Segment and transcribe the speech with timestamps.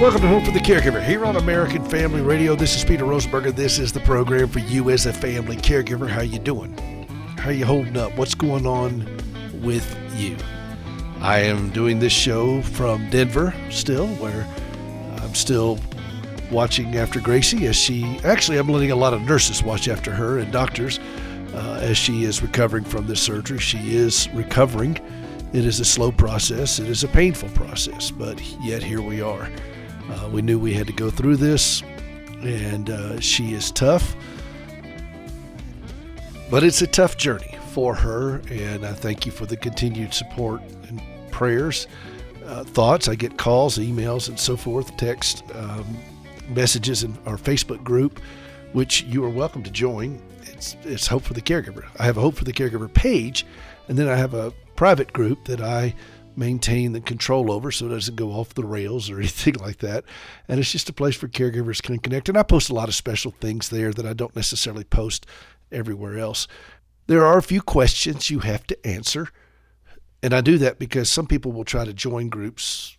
[0.00, 2.56] Welcome to Hope for the Caregiver here on American Family Radio.
[2.56, 3.54] This is Peter Rosenberger.
[3.54, 6.08] This is the program for you as a family caregiver.
[6.08, 6.74] How you doing?
[7.36, 8.16] How you holding up?
[8.16, 9.04] What's going on
[9.60, 10.38] with you?
[11.20, 14.48] I am doing this show from Denver still, where
[15.20, 15.78] I'm still
[16.50, 20.38] watching after Gracie as she actually I'm letting a lot of nurses watch after her
[20.38, 20.98] and doctors
[21.52, 23.58] uh, as she is recovering from this surgery.
[23.58, 24.96] She is recovering.
[25.52, 26.78] It is a slow process.
[26.78, 29.50] It is a painful process, but yet here we are.
[30.10, 31.82] Uh, we knew we had to go through this,
[32.42, 34.16] and uh, she is tough.
[36.50, 40.60] But it's a tough journey for her, and I thank you for the continued support
[40.88, 41.00] and
[41.30, 41.86] prayers,
[42.44, 43.06] uh, thoughts.
[43.06, 45.96] I get calls, emails, and so forth, text um,
[46.48, 48.20] messages in our Facebook group,
[48.72, 50.20] which you are welcome to join.
[50.42, 51.84] It's, it's Hope for the Caregiver.
[52.00, 53.46] I have a Hope for the Caregiver page,
[53.86, 55.94] and then I have a private group that I
[56.40, 60.04] maintain the control over so it doesn't go off the rails or anything like that.
[60.48, 62.28] And it's just a place for caregivers can connect.
[62.28, 65.26] And I post a lot of special things there that I don't necessarily post
[65.70, 66.48] everywhere else.
[67.06, 69.28] There are a few questions you have to answer.
[70.22, 72.96] And I do that because some people will try to join groups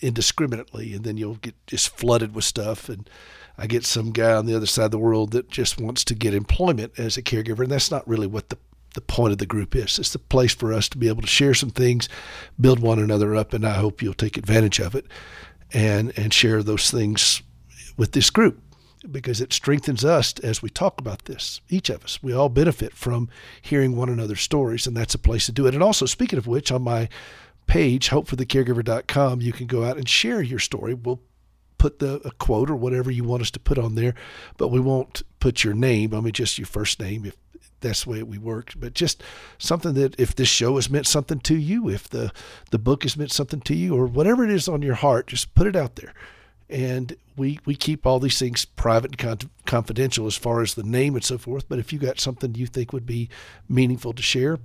[0.00, 3.08] indiscriminately and then you'll get just flooded with stuff and
[3.56, 6.14] I get some guy on the other side of the world that just wants to
[6.14, 8.58] get employment as a caregiver and that's not really what the
[8.96, 9.98] the point of the group is.
[9.98, 12.08] It's the place for us to be able to share some things,
[12.60, 15.06] build one another up, and I hope you'll take advantage of it
[15.72, 17.42] and and share those things
[17.96, 18.60] with this group
[19.10, 21.60] because it strengthens us as we talk about this.
[21.68, 23.28] Each of us, we all benefit from
[23.62, 25.74] hearing one another's stories, and that's a place to do it.
[25.74, 27.08] And also, speaking of which, on my
[27.66, 30.94] page, hopeforthecaregiver.com, you can go out and share your story.
[30.94, 31.20] We'll
[31.78, 34.14] put the a quote or whatever you want us to put on there,
[34.56, 36.14] but we won't put your name.
[36.14, 37.36] I mean, just your first name if
[37.80, 38.80] that's the way we worked.
[38.80, 39.22] But just
[39.58, 42.32] something that if this show has meant something to you, if the
[42.70, 45.54] the book has meant something to you, or whatever it is on your heart, just
[45.54, 46.14] put it out there.
[46.68, 50.82] And we we keep all these things private and con- confidential as far as the
[50.82, 51.68] name and so forth.
[51.68, 53.28] But if you got something you think would be
[53.68, 54.58] meaningful to share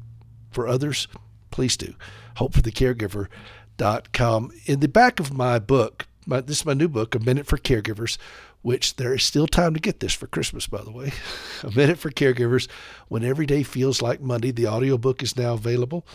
[0.51, 1.07] for others,
[1.51, 1.93] please do.
[2.37, 4.51] Hopeforthecaregiver.com.
[4.65, 7.57] In the back of my book, my, this is my new book, A Minute for
[7.57, 8.17] Caregivers
[8.61, 11.11] which there is still time to get this for Christmas, by the way.
[11.63, 12.69] a Minute for Caregivers.
[13.07, 16.05] When Every Day Feels Like Monday, the audiobook is now available.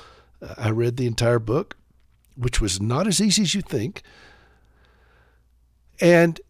[0.40, 1.76] Uh, I read the entire book,
[2.36, 4.02] which was not as easy as you think.
[6.00, 6.40] And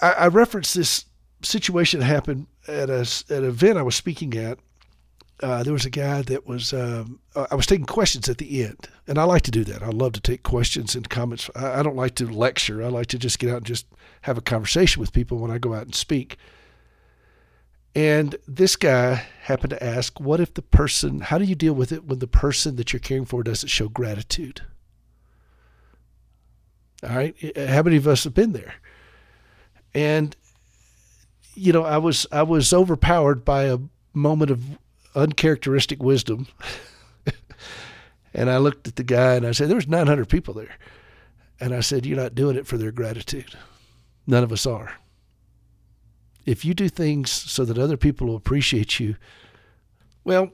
[0.00, 1.06] I, I referenced this
[1.42, 4.58] situation that happened at, a, at an event I was speaking at
[5.42, 8.88] uh, there was a guy that was um, I was taking questions at the end,
[9.06, 9.82] and I like to do that.
[9.82, 11.50] I love to take questions and comments.
[11.56, 12.82] I, I, don't like to lecture.
[12.82, 13.86] I like to just get out and just
[14.22, 16.38] have a conversation with people when I go out and speak.
[17.96, 21.20] And this guy happened to ask, "What if the person?
[21.20, 23.88] How do you deal with it when the person that you're caring for doesn't show
[23.88, 24.62] gratitude?"
[27.02, 28.74] All right, how many of us have been there?
[29.94, 30.36] And
[31.54, 33.78] you know, I was I was overpowered by a
[34.12, 34.78] moment of
[35.14, 36.46] uncharacteristic wisdom.
[38.34, 40.76] and I looked at the guy and I said, There was 900 people there.
[41.60, 43.56] And I said, You're not doing it for their gratitude.
[44.26, 44.94] None of us are.
[46.46, 49.16] If you do things so that other people will appreciate you,
[50.24, 50.50] well,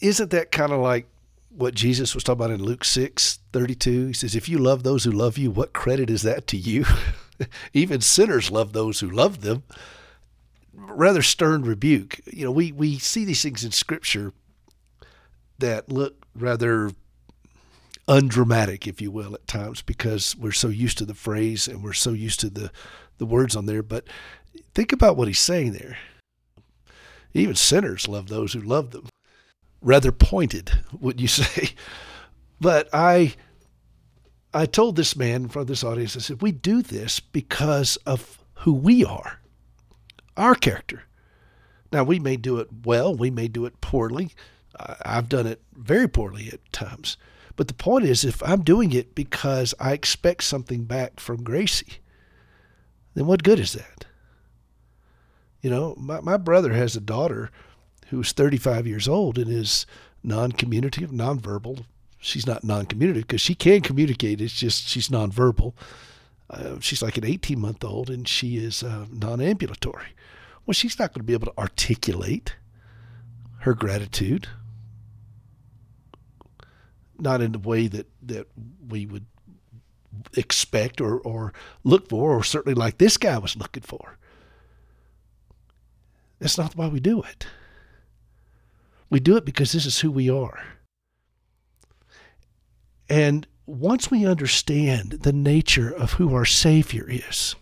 [0.00, 1.06] isn't that kind of like
[1.50, 4.06] what Jesus was talking about in Luke 6 32?
[4.08, 6.84] He says, If you love those who love you, what credit is that to you?
[7.72, 9.62] Even sinners love those who love them
[10.88, 12.20] rather stern rebuke.
[12.26, 14.32] You know, we, we see these things in Scripture
[15.58, 16.90] that look rather
[18.08, 21.92] undramatic, if you will, at times because we're so used to the phrase and we're
[21.92, 22.70] so used to the,
[23.18, 23.82] the words on there.
[23.82, 24.06] But
[24.74, 25.98] think about what he's saying there.
[27.32, 29.08] Even sinners love those who love them.
[29.80, 31.70] Rather pointed, would you say?
[32.60, 33.34] But I
[34.52, 37.96] I told this man in front of this audience, I said, we do this because
[37.98, 39.39] of who we are
[40.40, 41.04] our character.
[41.92, 44.30] Now, we may do it well, we may do it poorly.
[45.04, 47.16] I've done it very poorly at times.
[47.56, 51.98] But the point is, if I'm doing it because I expect something back from Gracie,
[53.14, 54.06] then what good is that?
[55.60, 57.50] You know, my, my brother has a daughter
[58.06, 59.84] who's 35 years old and is
[60.22, 61.80] non communicative, non-verbal.
[62.18, 65.74] She's not non communicative because she can communicate, it's just she's non-verbal.
[66.48, 70.08] Uh, she's like an 18 month old and she is uh, non ambulatory.
[70.70, 72.54] Well, she's not going to be able to articulate
[73.62, 74.46] her gratitude,
[77.18, 78.46] not in the way that, that
[78.88, 79.26] we would
[80.36, 81.52] expect or, or
[81.82, 84.16] look for, or certainly like this guy was looking for.
[86.38, 87.48] That's not why we do it.
[89.10, 90.62] We do it because this is who we are.
[93.08, 97.56] And once we understand the nature of who our Savior is,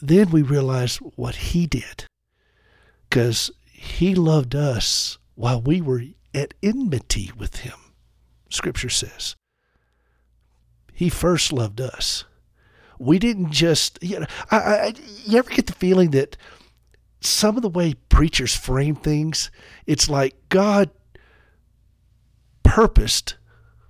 [0.00, 2.04] then we realize what He did.
[3.08, 6.02] Because He loved us while we were
[6.34, 7.78] at enmity with Him,
[8.50, 9.36] Scripture says.
[10.92, 12.24] He first loved us.
[12.98, 14.94] We didn't just, you know, I, I,
[15.24, 16.36] you ever get the feeling that
[17.20, 19.50] some of the way preachers frame things,
[19.86, 20.90] it's like God
[22.62, 23.36] purposed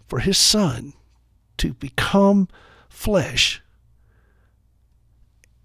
[0.06, 0.94] for his son
[1.58, 2.48] to become
[2.88, 3.62] flesh,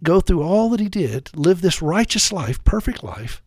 [0.04, 3.42] go through all that he did, live this righteous life, perfect life,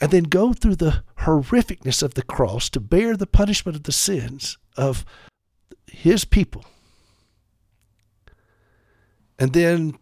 [0.00, 3.92] and then go through the horrificness of the cross to bear the punishment of the
[3.92, 5.04] sins of
[5.86, 6.64] his people.
[9.38, 9.98] And then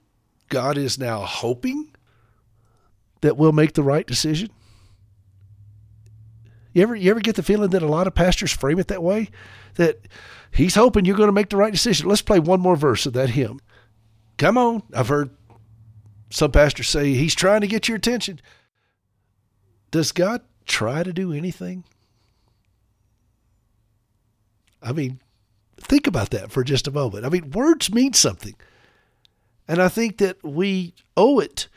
[0.48, 1.94] God is now hoping
[3.20, 4.50] that we'll make the right decision.
[6.72, 9.02] You ever you ever get the feeling that a lot of pastors frame it that
[9.02, 9.30] way?
[9.74, 10.06] That
[10.52, 12.08] he's hoping you're going to make the right decision.
[12.08, 13.60] Let's play one more verse of that hymn.
[14.36, 14.82] Come on.
[14.94, 15.30] I've heard
[16.30, 18.40] some pastors say he's trying to get your attention.
[19.90, 21.84] Does God try to do anything?
[24.82, 25.20] I mean,
[25.78, 27.24] think about that for just a moment.
[27.24, 28.54] I mean, words mean something.
[29.66, 31.68] And I think that we owe it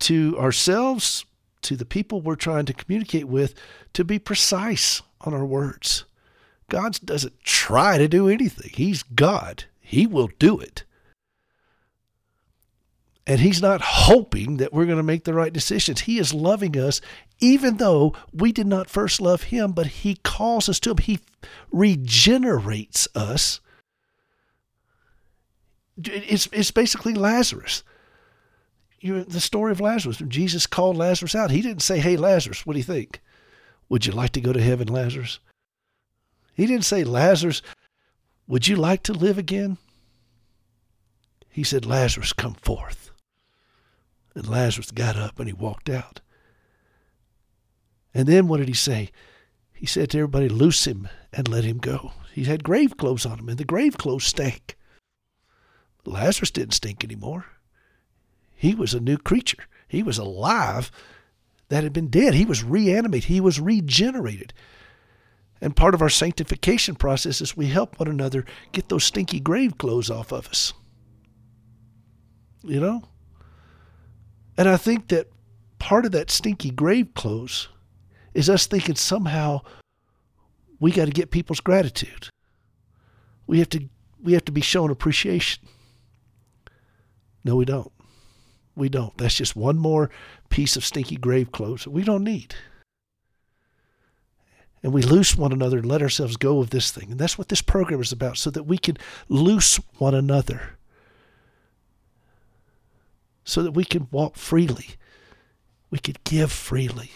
[0.00, 1.24] to ourselves,
[1.62, 3.54] to the people we're trying to communicate with,
[3.92, 6.04] to be precise on our words.
[6.68, 9.64] God doesn't try to do anything, He's God.
[9.80, 10.84] He will do it.
[13.26, 16.02] And He's not hoping that we're going to make the right decisions.
[16.02, 17.00] He is loving us,
[17.38, 20.98] even though we did not first love Him, but He calls us to Him.
[20.98, 21.20] He
[21.70, 23.60] regenerates us.
[26.02, 27.82] It's, it's basically Lazarus
[29.00, 30.20] you the story of Lazarus.
[30.20, 33.20] When Jesus called Lazarus out, he didn't say, Hey, Lazarus, what do you think?
[33.88, 35.40] Would you like to go to heaven, Lazarus?
[36.54, 37.62] He didn't say, Lazarus,
[38.46, 39.78] would you like to live again?
[41.48, 43.09] He said, Lazarus, come forth.
[44.34, 46.20] And Lazarus got up and he walked out.
[48.14, 49.10] And then what did he say?
[49.72, 52.12] He said to everybody, Loose him and let him go.
[52.32, 54.76] He had grave clothes on him, and the grave clothes stank.
[56.04, 57.46] Lazarus didn't stink anymore.
[58.54, 59.64] He was a new creature.
[59.88, 60.90] He was alive
[61.68, 62.34] that had been dead.
[62.34, 63.28] He was reanimated.
[63.28, 64.52] He was regenerated.
[65.60, 69.78] And part of our sanctification process is we help one another get those stinky grave
[69.78, 70.72] clothes off of us.
[72.62, 73.02] You know?
[74.60, 75.26] And I think that
[75.78, 77.68] part of that stinky grave clothes
[78.34, 79.62] is us thinking somehow
[80.78, 82.28] we got to get people's gratitude.
[83.46, 83.88] We have to
[84.22, 85.66] we have to be shown appreciation.
[87.42, 87.90] No, we don't.
[88.76, 89.16] We don't.
[89.16, 90.10] That's just one more
[90.50, 92.54] piece of stinky grave clothes that we don't need.
[94.82, 97.10] And we loose one another and let ourselves go of this thing.
[97.10, 98.98] And that's what this program is about, so that we can
[99.30, 100.76] loose one another.
[103.44, 104.90] So that we can walk freely.
[105.90, 107.10] We can give freely.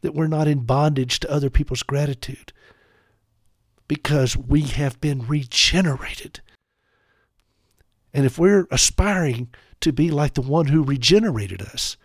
[0.00, 2.52] That we're not in bondage to other people's gratitude.
[3.88, 6.40] Because we have been regenerated.
[8.12, 9.48] And if we're aspiring
[9.80, 11.96] to be like the one who regenerated us.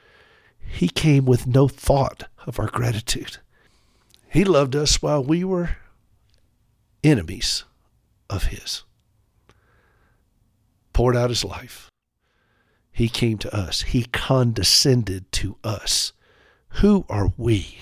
[0.60, 3.38] He came with no thought of our gratitude.
[4.30, 5.78] He loved us while we were
[7.04, 7.66] enemies
[8.30, 8.84] of His.
[10.94, 11.91] Poured out His life.
[12.92, 13.82] He came to us.
[13.82, 16.14] He condescended to us.
[16.76, 17.78] Who are we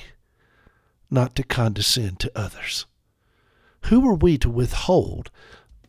[1.09, 2.85] not to condescend to others?
[3.85, 5.31] Who are we to withhold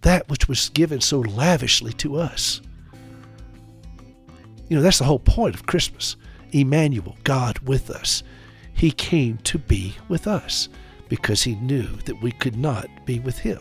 [0.03, 2.61] that which was given so lavishly to us?
[4.69, 6.17] You know, that's the whole point of Christmas.
[6.53, 8.23] Emmanuel, God with us.
[8.73, 10.69] He came to be with us
[11.09, 13.61] because he knew that we could not be with him.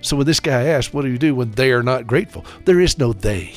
[0.00, 2.44] So when this guy asked, What do you do when they are not grateful?
[2.64, 3.54] There is no they.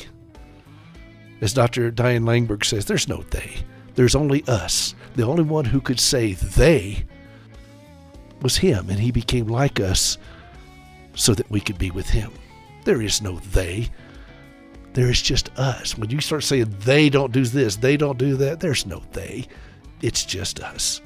[1.42, 1.92] As Dr.
[1.92, 3.56] Diane Langberg says, there's no they.
[3.96, 4.96] There's only us.
[5.16, 7.04] The only one who could say they
[8.42, 10.18] was him, and he became like us
[11.14, 12.32] so that we could be with him.
[12.86, 13.90] There is no they.
[14.94, 15.98] There is just us.
[15.98, 19.48] When you start saying they don't do this, they don't do that, there's no they.
[20.02, 21.02] It's just us.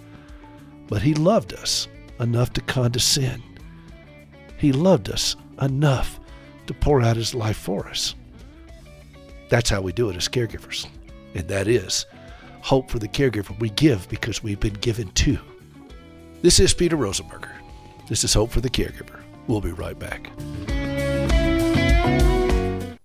[0.88, 1.88] But He loved us
[2.20, 3.44] enough to condescend.
[4.58, 6.20] He loved us enough
[6.68, 8.15] to pour out His life for us.
[9.49, 10.87] That's how we do it as caregivers.
[11.33, 12.05] And that is
[12.61, 13.57] hope for the caregiver.
[13.59, 15.37] We give because we've been given to.
[16.41, 17.51] This is Peter Rosenberger.
[18.07, 19.19] This is Hope for the Caregiver.
[19.47, 20.29] We'll be right back.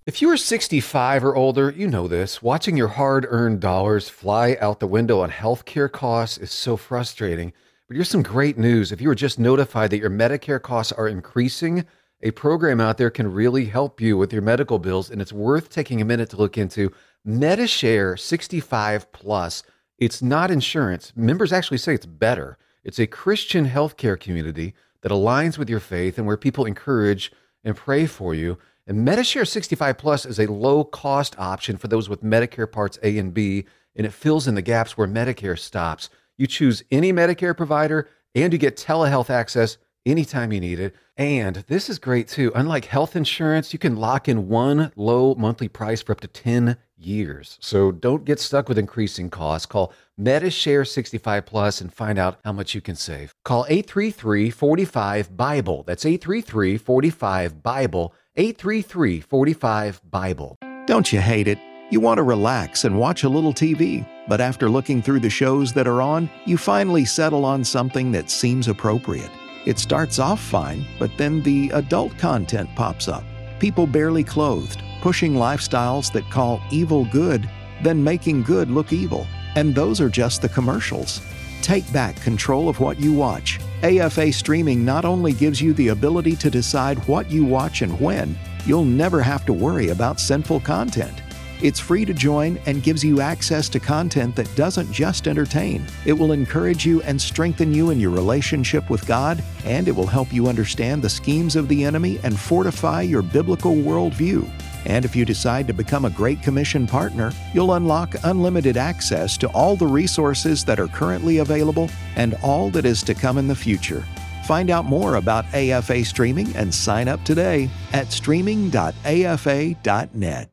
[0.05, 2.43] If you are 65 or older, you know this.
[2.43, 7.53] Watching your hard earned dollars fly out the window on healthcare costs is so frustrating
[7.87, 8.91] But here's some great news.
[8.91, 11.85] If you were just notified that your Medicare costs are increasing,
[12.23, 15.69] a program out there can really help you with your medical bills, and it's worth
[15.69, 16.91] taking a minute to look into.
[17.25, 19.63] Medi-Share 65 Plus.
[19.97, 21.13] It's not insurance.
[21.15, 22.57] Members actually say it's better.
[22.83, 27.31] It's a Christian healthcare community that aligns with your faith and where people encourage
[27.63, 28.57] and pray for you.
[28.87, 33.17] And Medi-Share 65 Plus is a low cost option for those with Medicare Parts A
[33.17, 36.09] and B, and it fills in the gaps where Medicare stops.
[36.37, 40.95] You choose any Medicare provider and you get telehealth access anytime you need it.
[41.17, 42.51] And this is great too.
[42.55, 46.77] Unlike health insurance, you can lock in one low monthly price for up to 10
[46.97, 47.57] years.
[47.61, 49.65] So don't get stuck with increasing costs.
[49.65, 53.33] Call Medi-Share 65 Plus and find out how much you can save.
[53.43, 55.83] Call 833-45 Bible.
[55.83, 58.13] That's 833-45 Bible.
[58.37, 60.57] 833-45 Bible.
[60.85, 61.59] Don't you hate it?
[61.89, 65.73] You want to relax and watch a little TV, but after looking through the shows
[65.73, 69.29] that are on, you finally settle on something that seems appropriate.
[69.65, 73.23] It starts off fine, but then the adult content pops up.
[73.59, 77.47] People barely clothed, pushing lifestyles that call evil good,
[77.83, 79.27] then making good look evil.
[79.55, 81.21] And those are just the commercials.
[81.61, 83.59] Take back control of what you watch.
[83.83, 88.37] AFA streaming not only gives you the ability to decide what you watch and when,
[88.65, 91.21] you'll never have to worry about sinful content.
[91.61, 95.85] It's free to join and gives you access to content that doesn't just entertain.
[96.05, 100.07] It will encourage you and strengthen you in your relationship with God, and it will
[100.07, 104.49] help you understand the schemes of the enemy and fortify your biblical worldview.
[104.85, 109.47] And if you decide to become a Great Commission partner, you'll unlock unlimited access to
[109.49, 113.53] all the resources that are currently available and all that is to come in the
[113.53, 114.03] future.
[114.47, 120.49] Find out more about AFA streaming and sign up today at streaming.afa.net.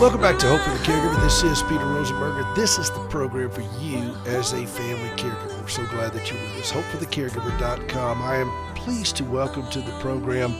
[0.00, 1.20] Welcome back to Hope for the Caregiver.
[1.24, 2.54] This is Peter Rosenberger.
[2.54, 5.60] This is the program for you as a family caregiver.
[5.60, 6.70] We're so glad that you're with us.
[6.70, 8.22] HopeForTheCaregiver.com.
[8.22, 10.52] I am pleased to welcome to the program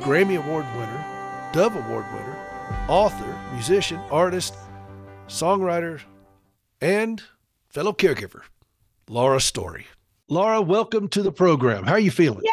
[0.00, 1.04] Grammy Award winner,
[1.52, 4.54] Dove Award winner, author, musician, artist,
[5.28, 6.00] songwriter,
[6.80, 7.22] and
[7.68, 8.40] fellow caregiver,
[9.06, 9.84] Laura Story.
[10.28, 11.84] Laura, welcome to the program.
[11.84, 12.44] How are you feeling?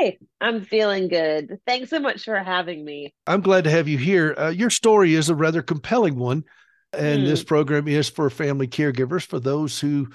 [0.00, 0.18] Yay!
[0.40, 1.58] I'm feeling good.
[1.66, 3.14] Thanks so much for having me.
[3.26, 4.34] I'm glad to have you here.
[4.36, 6.44] Uh, your story is a rather compelling one,
[6.92, 7.26] and Hmm.
[7.26, 10.08] this program is for family caregivers, for those who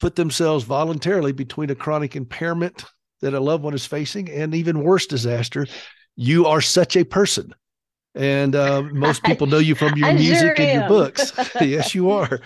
[0.00, 2.84] put themselves voluntarily between a chronic impairment
[3.20, 5.66] that a loved one is facing and even worse disaster.
[6.16, 7.54] You are such a person.
[8.14, 11.32] And uh, most people know you from your I music sure and your books.
[11.60, 12.40] yes, you are.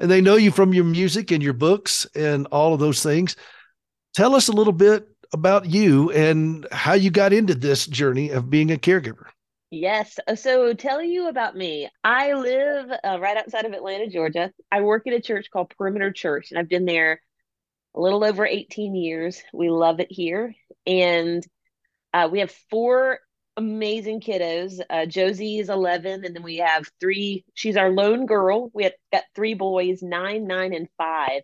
[0.00, 3.36] And they know you from your music and your books and all of those things.
[4.14, 8.50] Tell us a little bit about you and how you got into this journey of
[8.50, 9.26] being a caregiver.
[9.70, 10.18] Yes.
[10.34, 11.88] So, tell you about me.
[12.02, 14.52] I live uh, right outside of Atlanta, Georgia.
[14.72, 17.20] I work at a church called Perimeter Church, and I've been there
[17.94, 19.40] a little over 18 years.
[19.52, 20.54] We love it here.
[20.86, 21.46] And
[22.12, 23.20] uh, we have four
[23.56, 24.80] amazing kiddos.
[24.90, 27.44] Uh, Josie is 11, and then we have three.
[27.54, 28.70] She's our lone girl.
[28.74, 31.42] We have got three boys, nine, nine, and five.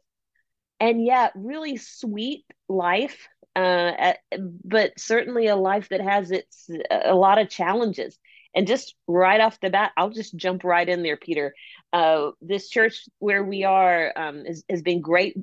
[0.80, 3.28] And yeah, really sweet life.
[3.54, 4.12] Uh,
[4.64, 8.18] but certainly a life that has its a lot of challenges.
[8.54, 11.54] And just right off the bat, I'll just jump right in there, Peter.
[11.92, 15.36] Uh, this church where we are um, is, has been great,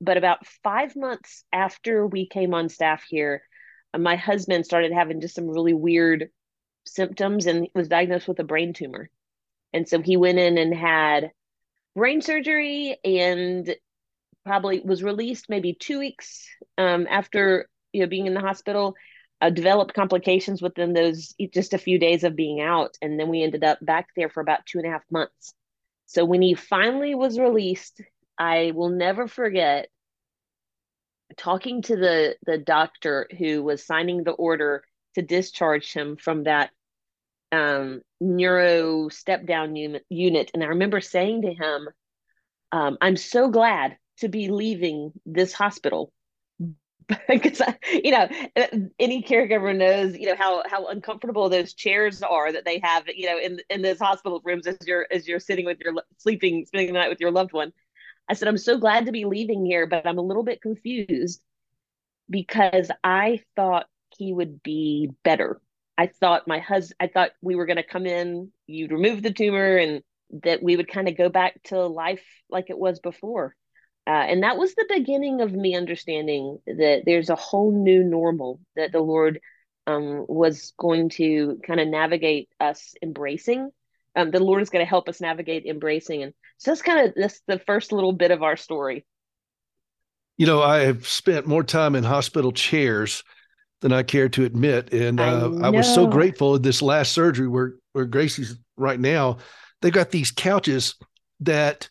[0.00, 3.42] but about five months after we came on staff here,
[3.94, 6.28] uh, my husband started having just some really weird
[6.84, 9.10] symptoms and was diagnosed with a brain tumor.
[9.72, 11.30] And so he went in and had
[11.94, 13.74] brain surgery and
[14.46, 16.46] probably was released maybe two weeks
[16.78, 18.94] um, after you know being in the hospital.
[19.42, 23.42] Uh, developed complications within those just a few days of being out, and then we
[23.42, 25.52] ended up back there for about two and a half months.
[26.06, 28.00] So when he finally was released,
[28.38, 29.88] I will never forget
[31.36, 34.84] talking to the the doctor who was signing the order
[35.16, 36.70] to discharge him from that
[37.52, 41.88] um, neuro step down unit, and I remember saying to him,
[42.72, 46.12] um, "I'm so glad to be leaving this hospital."
[47.28, 48.28] because you know
[48.98, 53.26] any caregiver knows you know how how uncomfortable those chairs are that they have you
[53.26, 56.88] know in in those hospital rooms as you're as you're sitting with your sleeping spending
[56.88, 57.72] the night with your loved one
[58.28, 61.40] i said i'm so glad to be leaving here but i'm a little bit confused
[62.28, 63.86] because i thought
[64.18, 65.60] he would be better
[65.96, 69.32] i thought my husband i thought we were going to come in you'd remove the
[69.32, 70.02] tumor and
[70.42, 73.54] that we would kind of go back to life like it was before.
[74.06, 78.60] Uh, and that was the beginning of me understanding that there's a whole new normal
[78.76, 79.40] that the Lord
[79.86, 83.70] um, was going to kind of navigate us embracing.
[84.14, 86.22] Um, the Lord is going to help us navigate embracing.
[86.22, 89.04] And so that's kind of this the first little bit of our story.
[90.38, 93.24] You know, I have spent more time in hospital chairs
[93.80, 97.12] than I care to admit, and I uh, I, was so grateful in this last
[97.12, 99.38] surgery where where Gracie's right now.
[99.82, 100.94] They got these couches
[101.40, 101.88] that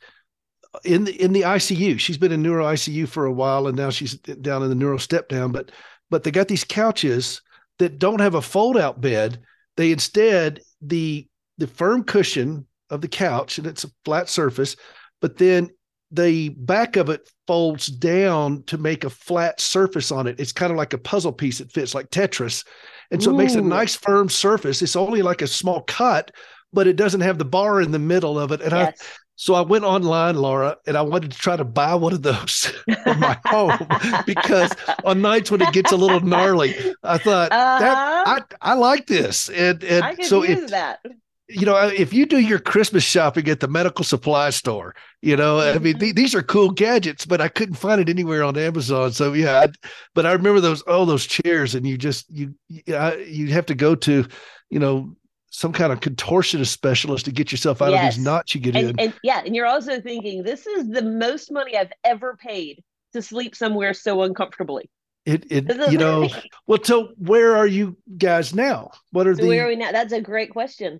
[0.84, 2.00] in the in the ICU.
[2.00, 4.98] She's been in neuro ICU for a while, and now she's down in the neuro
[4.98, 5.52] step down.
[5.52, 5.72] But
[6.10, 7.42] but they got these couches
[7.80, 9.40] that don't have a fold out bed.
[9.78, 11.28] They instead the
[11.58, 14.76] the firm cushion of the couch, and it's a flat surface,
[15.22, 15.70] but then
[16.12, 20.40] the back of it folds down to make a flat surface on it.
[20.40, 22.66] It's kind of like a puzzle piece that fits like Tetris.
[23.12, 24.82] And so it makes a nice firm surface.
[24.82, 26.32] It's only like a small cut,
[26.72, 28.62] but it doesn't have the bar in the middle of it.
[28.62, 29.18] And I Yes.
[29.36, 32.66] So I went online, Laura, and I wanted to try to buy one of those
[33.04, 33.78] for my home
[34.26, 34.72] because
[35.04, 38.42] on nights when it gets a little gnarly, I thought that Uh-huh.
[38.62, 39.50] I I like this.
[39.50, 41.00] And and so if that.
[41.48, 45.60] you know, if you do your Christmas shopping at the medical supply store, you know,
[45.60, 49.12] I mean, th- these are cool gadgets, but I couldn't find it anywhere on Amazon.
[49.12, 49.68] So yeah, I,
[50.16, 53.66] but I remember those, oh, those chairs, and you just you you, I- you have
[53.68, 54.26] to go to,
[54.70, 55.16] you know,
[55.56, 58.90] some kind of contortionist specialist to get yourself out of these knots you get in.
[58.90, 62.84] And, and yeah, and you're also thinking this is the most money I've ever paid
[63.14, 64.90] to sleep somewhere so uncomfortably.
[65.26, 66.30] It it you know,
[66.68, 68.92] well, so where are you guys now?
[69.12, 69.92] What are so the where are we now?
[69.92, 71.00] That's a great question.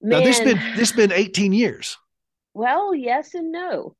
[0.00, 0.20] now?
[0.20, 1.96] This Man, been this been eighteen years.
[2.54, 3.96] well, yes and no.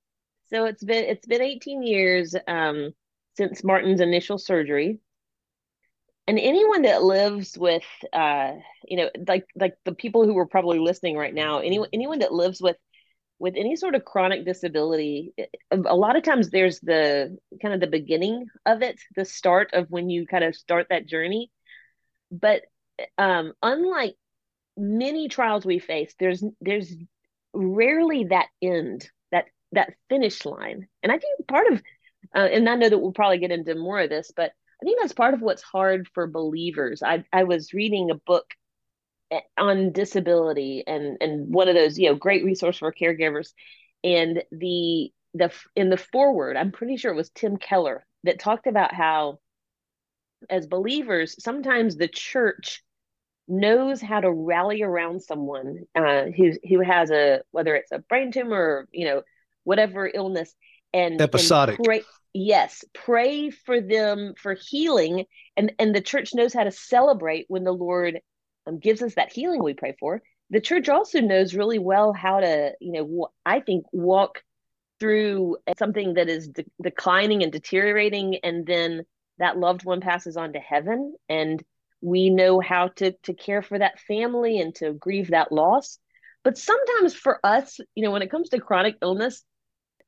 [0.50, 2.92] So it's been it's been 18 years um,
[3.36, 4.98] since Martin's initial surgery.
[6.28, 8.52] And anyone that lives with uh,
[8.86, 12.34] you know, like like the people who are probably listening right now, anyone anyone that
[12.34, 12.76] lives with
[13.40, 17.80] with any sort of chronic disability, it- a lot of times there's the kind of
[17.80, 21.50] the beginning of it, the start of when you kind of start that journey.
[22.30, 22.62] But
[23.18, 24.16] um, unlike
[24.76, 26.94] many trials we face, there's there's
[27.54, 30.88] rarely that end, that that finish line.
[31.02, 31.82] And I think part of,
[32.34, 35.00] uh, and I know that we'll probably get into more of this, but I think
[35.00, 37.02] that's part of what's hard for believers.
[37.02, 38.54] I I was reading a book
[39.30, 43.52] eh, on disability and and one of those you know great resource for caregivers,
[44.04, 48.66] and the the in the foreword, I'm pretty sure it was Tim Keller that talked
[48.66, 49.38] about how
[50.48, 52.82] as believers sometimes the church
[53.48, 58.30] knows how to rally around someone uh, who who has a whether it's a brain
[58.30, 59.22] tumor or you know
[59.64, 60.54] whatever illness
[60.92, 61.80] and and Episodic.
[61.82, 62.02] pray,
[62.34, 65.24] yes pray for them for healing.
[65.56, 68.20] And and the church knows how to celebrate when the lord
[68.66, 70.22] um, gives us that healing we pray for.
[70.50, 74.42] The church also knows really well how to you know i think walk
[75.00, 79.04] through something that is de- declining and deteriorating and then
[79.38, 81.14] that loved one passes on to heaven.
[81.28, 81.62] And
[82.00, 85.98] we know how to to care for that family and to grieve that loss.
[86.44, 89.44] But sometimes for us you know when it comes to chronic illness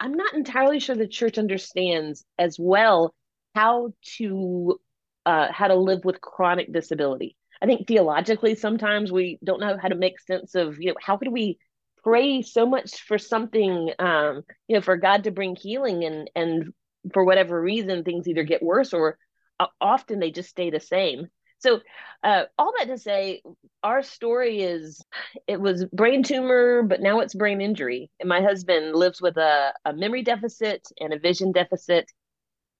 [0.01, 3.15] i'm not entirely sure the church understands as well
[3.55, 4.81] how to
[5.27, 7.37] uh, how to live with chronic disability.
[7.63, 11.19] I think theologically sometimes we don't know how to make sense of you know how
[11.19, 11.59] could we
[12.03, 16.73] pray so much for something um you know for god to bring healing and and
[17.13, 19.19] for whatever reason things either get worse or
[19.59, 21.27] uh, often they just stay the same
[21.61, 21.81] so
[22.23, 23.43] uh, all that to say
[23.83, 25.03] our story is
[25.47, 28.11] it was brain tumor but now it's brain injury.
[28.19, 32.11] And my husband lives with a, a memory deficit and a vision deficit.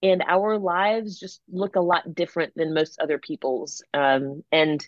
[0.03, 3.83] And our lives just look a lot different than most other people's.
[3.93, 4.85] Um, and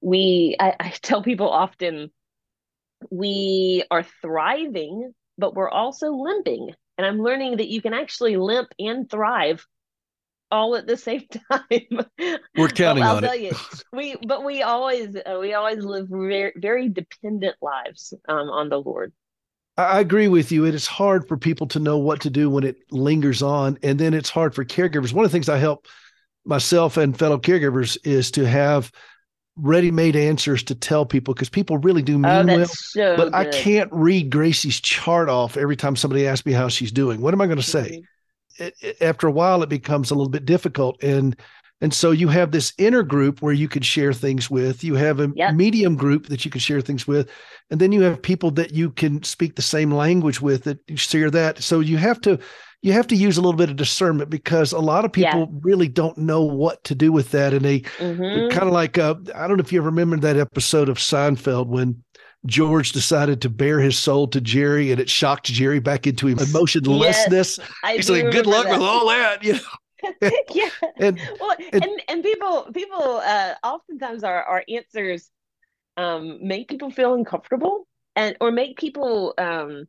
[0.00, 2.10] we I, I tell people often
[3.10, 6.72] we are thriving but we're also limping.
[6.96, 9.64] And i'm learning that you can actually limp and thrive
[10.50, 12.06] all at the same time
[12.56, 13.40] We're counting I'll on tell it.
[13.42, 13.52] you,
[13.92, 18.78] we but we always uh, we always live very very dependent lives um, on the
[18.80, 19.12] Lord.
[19.76, 20.64] I agree with you.
[20.64, 23.78] It is hard for people to know what to do when it lingers on.
[23.82, 25.12] And then it's hard for caregivers.
[25.12, 25.86] One of the things I help
[26.44, 28.90] myself and fellow caregivers is to have
[29.56, 32.66] ready made answers to tell people because people really do mean Oh, well.
[32.66, 36.92] so But I can't read Gracie's chart off every time somebody asks me how she's
[36.92, 37.20] doing.
[37.20, 38.00] What am I going to say?
[38.00, 38.02] Mhm.
[38.58, 41.36] It, it- after a while it becomes a little bit difficult and
[41.80, 45.20] and so you have this inner group where you could share things with you have
[45.20, 45.54] a Yep.
[45.54, 47.30] medium group that you can share things with
[47.70, 50.96] and then you have people that you can speak the same language with that you
[50.96, 52.38] share that so you have to
[52.82, 55.32] you have to use a little bit of discernment because a lot of Yeah.
[55.32, 58.50] people really don't know what to do with that and they Mhm.
[58.50, 61.66] kind of like uh, I don't know if you ever remember that episode of Seinfeld
[61.66, 62.02] when
[62.46, 67.58] George decided to bare his soul to Jerry, and it shocked Jerry back into emotionlessness.
[67.82, 70.30] I He's like, "Good luck with all that," you know.
[70.52, 70.68] yeah.
[70.98, 75.30] And well and- and, and people people uh oftentimes our our answers
[75.96, 79.86] um make people feel uncomfortable and or make people um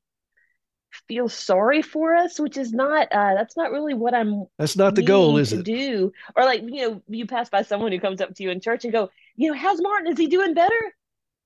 [1.07, 4.95] feel sorry for us which is not uh that's not really what i'm that's not
[4.95, 5.65] the goal, is to it?
[5.65, 8.59] do or like you know you pass by someone who comes up to you in
[8.59, 10.95] church and go you know how's martin is he doing better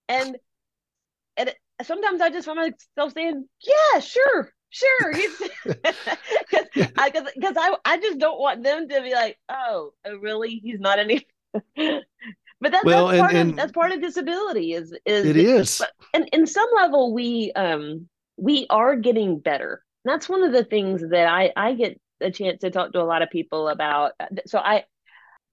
[0.08, 0.38] and
[1.38, 2.58] and sometimes i just find
[2.98, 5.14] myself saying yeah sure sure.
[5.14, 5.50] Because
[6.98, 10.60] I, cause, 'cause I I just don't want them to be like oh, oh really?
[10.64, 11.28] He's not any
[11.76, 15.38] but that's, Well, that's and- part and- of that's part of disability is is It
[15.38, 15.82] is.
[16.14, 19.84] and in some level we um we are getting better.
[20.06, 23.04] That's one of the things that i i get a chance to talk to a
[23.06, 24.14] lot of people about.
[24.48, 24.86] So i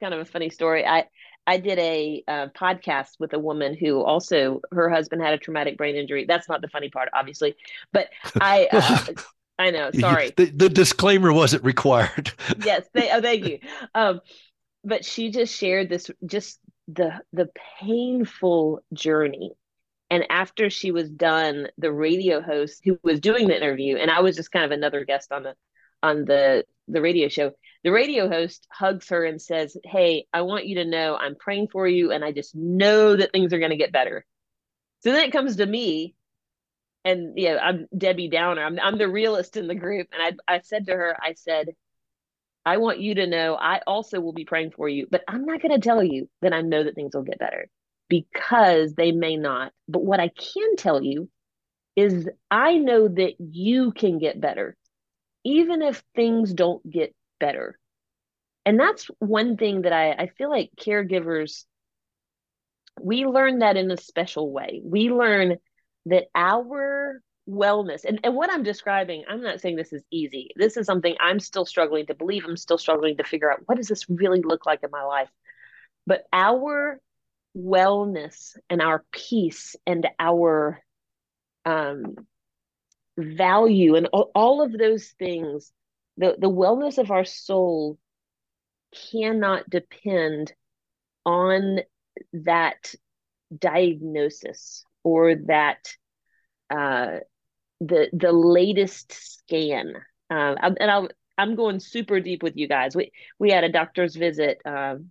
[0.00, 0.86] kind of a funny story.
[0.86, 1.04] I
[1.46, 5.76] i did a uh, podcast with a woman who also her husband had a traumatic
[5.76, 6.24] brain injury.
[6.26, 7.56] That's not the funny part obviously
[7.92, 8.08] but
[8.40, 9.06] i uh,
[9.58, 10.32] i know sorry.
[10.36, 12.32] The, the disclaimer wasn't required.
[12.64, 13.58] yes they, oh, thank you.
[13.94, 14.20] Um
[14.84, 17.48] but she just shared this just the the
[17.80, 19.52] painful journey.
[20.12, 24.20] And after she was done the radio host who was doing the interview and i
[24.20, 25.54] was just kind of another guest on the
[26.02, 27.52] on the the radio show
[27.84, 31.68] the radio host hugs her and says hey i want you to know i'm praying
[31.68, 34.24] for you and i just know that things are going to get better
[35.00, 36.14] so then it comes to me
[37.04, 40.60] and yeah i'm debbie downer i'm, I'm the realist in the group and I, I
[40.60, 41.70] said to her i said
[42.64, 45.62] I want you to know I also will be praying for you, but I'm not
[45.62, 47.68] going to tell you that I know that things will get better
[48.08, 49.72] because they may not.
[49.88, 51.30] But what I can tell you
[51.96, 54.76] is I know that you can get better,
[55.44, 57.78] even if things don't get better.
[58.64, 61.64] And that's one thing that I, I feel like caregivers,
[63.00, 64.80] we learn that in a special way.
[64.84, 65.56] We learn
[66.06, 70.76] that our wellness and, and what i'm describing i'm not saying this is easy this
[70.76, 73.88] is something i'm still struggling to believe i'm still struggling to figure out what does
[73.88, 75.28] this really look like in my life
[76.06, 77.00] but our
[77.56, 80.80] wellness and our peace and our
[81.64, 82.14] um,
[83.18, 85.72] value and all, all of those things
[86.16, 87.98] the, the wellness of our soul
[89.10, 90.52] cannot depend
[91.26, 91.80] on
[92.32, 92.94] that
[93.56, 95.94] diagnosis or that
[96.70, 97.18] uh,
[97.80, 99.94] the the latest scan.
[100.30, 102.96] I'm- and I'll, I'm going super deep with you guys.
[102.96, 105.10] We we had a doctor's visit um,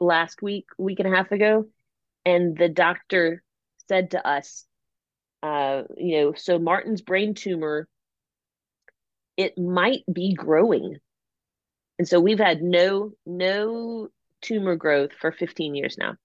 [0.00, 1.66] last week, week and a half ago,
[2.24, 3.42] and the doctor
[3.88, 4.66] said to us,
[5.42, 7.88] uh, you know, so Martin's brain tumor,
[9.38, 10.98] it might be growing,
[11.98, 14.08] and so we've had no no
[14.42, 16.16] tumor growth for 15 years now,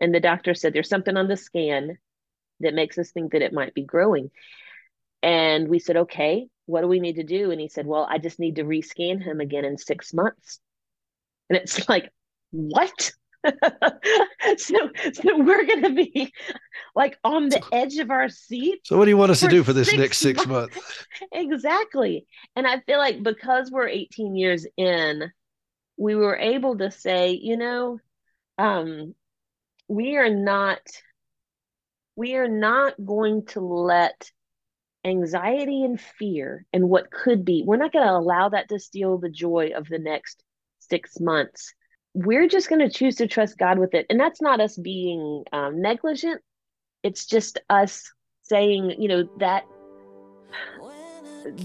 [0.00, 1.98] and the doctor said there's something on the scan
[2.60, 4.30] that makes us think that it might be growing.
[5.22, 7.50] And we said, okay, what do we need to do?
[7.50, 10.60] And he said, well, I just need to rescan him again in six months.
[11.48, 12.10] And it's like,
[12.50, 13.12] what?
[14.56, 16.32] so, so we're going to be
[16.94, 18.80] like on the edge of our seat.
[18.84, 20.74] So, what do you want us to do for this six next six months.
[20.76, 21.04] months?
[21.32, 22.26] Exactly.
[22.56, 25.30] And I feel like because we're 18 years in,
[25.96, 27.98] we were able to say, you know,
[28.56, 29.14] um,
[29.88, 30.80] we are not
[32.16, 34.30] we are not going to let
[35.04, 39.18] anxiety and fear and what could be, we're not going to allow that to steal
[39.18, 40.42] the joy of the next
[40.80, 41.74] six months.
[42.14, 44.06] We're just going to choose to trust God with it.
[44.10, 46.40] And that's not us being um, negligent.
[47.02, 48.02] It's just us
[48.42, 49.64] saying, you know, that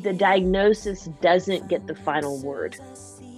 [0.02, 2.78] the diagnosis doesn't get the final word.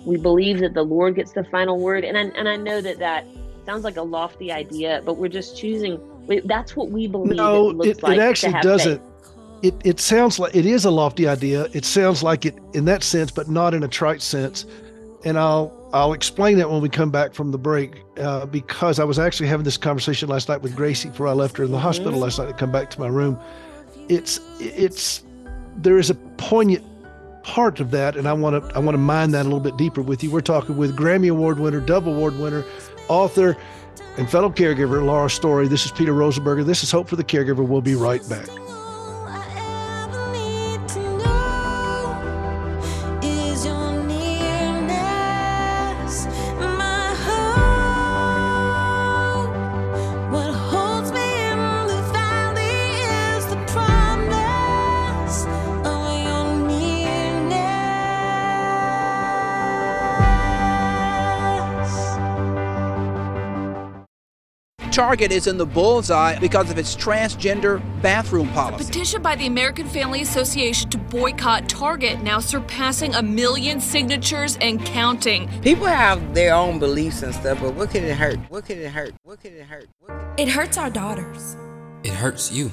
[0.05, 2.03] We believe that the Lord gets the final word.
[2.03, 3.25] And I, and I know that that
[3.65, 5.99] sounds like a lofty idea, but we're just choosing.
[6.45, 8.99] That's what we believe No, it looks it, like it actually doesn't.
[8.99, 9.11] faith.
[9.63, 11.67] It, it sounds like it is a lofty idea.
[11.73, 14.65] It sounds like it in that sense, but not in a trite sense.
[15.25, 19.03] And I'll I'll explain that when we come back from the break, uh, because I
[19.03, 21.79] was actually having this conversation last night with Gracie before I left her in the
[21.79, 23.39] hospital last night to come back to my room.
[24.07, 25.23] It's it's
[25.77, 26.85] there is a poignant
[27.43, 29.77] part of that, and I want to I want to mine that a little bit
[29.77, 30.29] deeper with you.
[30.29, 32.63] We're talking with Grammy Award winner, Dove Award winner,
[33.07, 33.57] author,
[34.17, 35.67] and fellow caregiver Laura Story.
[35.67, 36.65] This is Peter Rosenberger.
[36.65, 37.67] This is Hope for the Caregiver.
[37.67, 38.47] We'll be right back.
[64.95, 68.85] Target is in the bullseye because of its transgender bathroom A policy.
[68.85, 74.81] petition by the American Family Association to boycott Target now surpassing a million signatures and
[74.85, 75.49] counting.
[75.61, 78.39] People have their own beliefs and stuff, but what could it hurt?
[78.47, 79.13] What could it hurt?
[79.23, 79.89] What could it hurt?
[79.99, 81.57] What could It hurts our daughters.
[82.05, 82.71] It hurts you.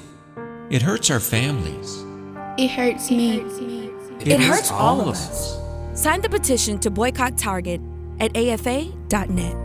[0.69, 2.05] It hurts our families.
[2.57, 3.39] It hurts me.
[4.21, 5.59] It, hurts all of us.
[5.93, 7.81] Sign the petition to boycott Target
[8.21, 9.62] at afa.net.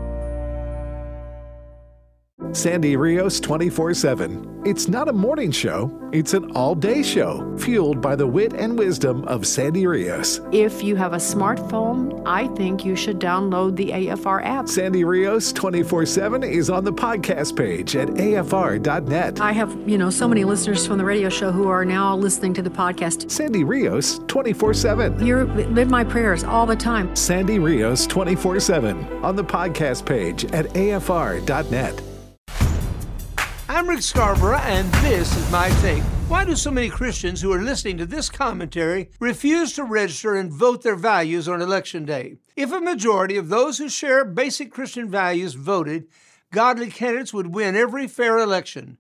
[2.53, 4.63] Sandy Rios 24 7.
[4.65, 8.79] It's not a morning show, it's an all day show, fueled by the wit and
[8.79, 10.41] wisdom of Sandy Rios.
[10.51, 14.69] If you have a smartphone, I think you should download the AFR app.
[14.69, 19.41] Sandy Rios 24 7 is on the podcast page at afr.net.
[19.41, 22.55] I have, you know, so many listeners from the radio show who are now listening
[22.55, 23.31] to the podcast.
[23.31, 25.25] Sandy Rios 24 7.
[25.25, 27.15] You live my prayers all the time.
[27.15, 32.08] Sandy Rios 24 7 on the podcast page at afr.net.
[33.71, 36.03] I'm Rick Scarborough, and this is my take.
[36.27, 40.51] Why do so many Christians who are listening to this commentary refuse to register and
[40.51, 42.39] vote their values on Election Day?
[42.57, 46.07] If a majority of those who share basic Christian values voted,
[46.51, 48.97] godly candidates would win every fair election.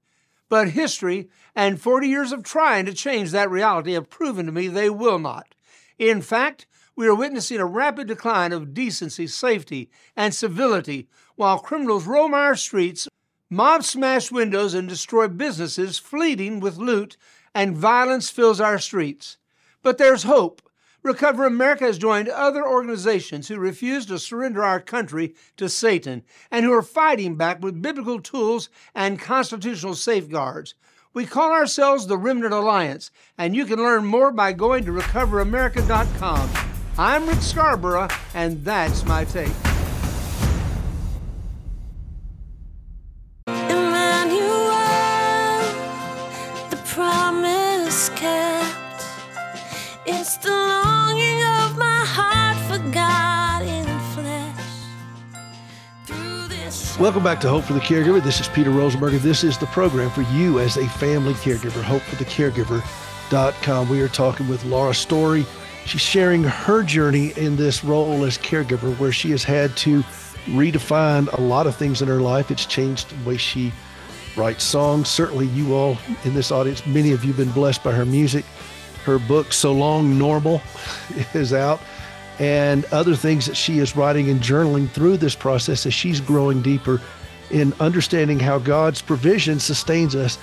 [0.50, 4.68] But history and 40 years of trying to change that reality have proven to me
[4.68, 5.54] they will not.
[5.98, 12.07] In fact, we are witnessing a rapid decline of decency, safety, and civility while criminals
[12.07, 13.09] roam our streets
[13.50, 17.16] Mobs smash windows and destroy businesses, fleeting with loot,
[17.54, 19.38] and violence fills our streets.
[19.82, 20.61] But there's hope.
[21.02, 26.66] Recover America has joined other organizations who refuse to surrender our country to Satan and
[26.66, 30.74] who are fighting back with biblical tools and constitutional safeguards.
[31.14, 36.50] We call ourselves the Remnant Alliance, and you can learn more by going to recoveramerica.com.
[36.98, 39.52] I'm Rick Scarborough, and that's my take.
[50.11, 53.85] It's the longing of my heart for God in
[56.07, 56.99] flesh.
[56.99, 58.23] Welcome back to Hope for the Caregiver.
[58.25, 61.83] This is Peter Rosenberger, this is the program for you as a family caregiver.
[61.83, 63.90] hope for the HopeForTheCaregiver.com.
[63.90, 65.44] We are talking with Laura Story.
[65.85, 70.03] She's sharing her journey in this role as caregiver, where she has had to
[70.47, 72.51] redefine a lot of things in her life.
[72.51, 73.75] It's changed the way she
[74.38, 75.11] writes songs.
[75.11, 78.47] Certainly, you all in this audience, many of you have been blessed by her music.
[79.09, 80.61] Her book, So Long Normal,
[81.35, 81.81] is out,
[82.38, 86.61] and other things that she is writing and journaling through this process as she's growing
[86.61, 87.01] deeper
[87.51, 90.38] in understanding how God's provision sustains us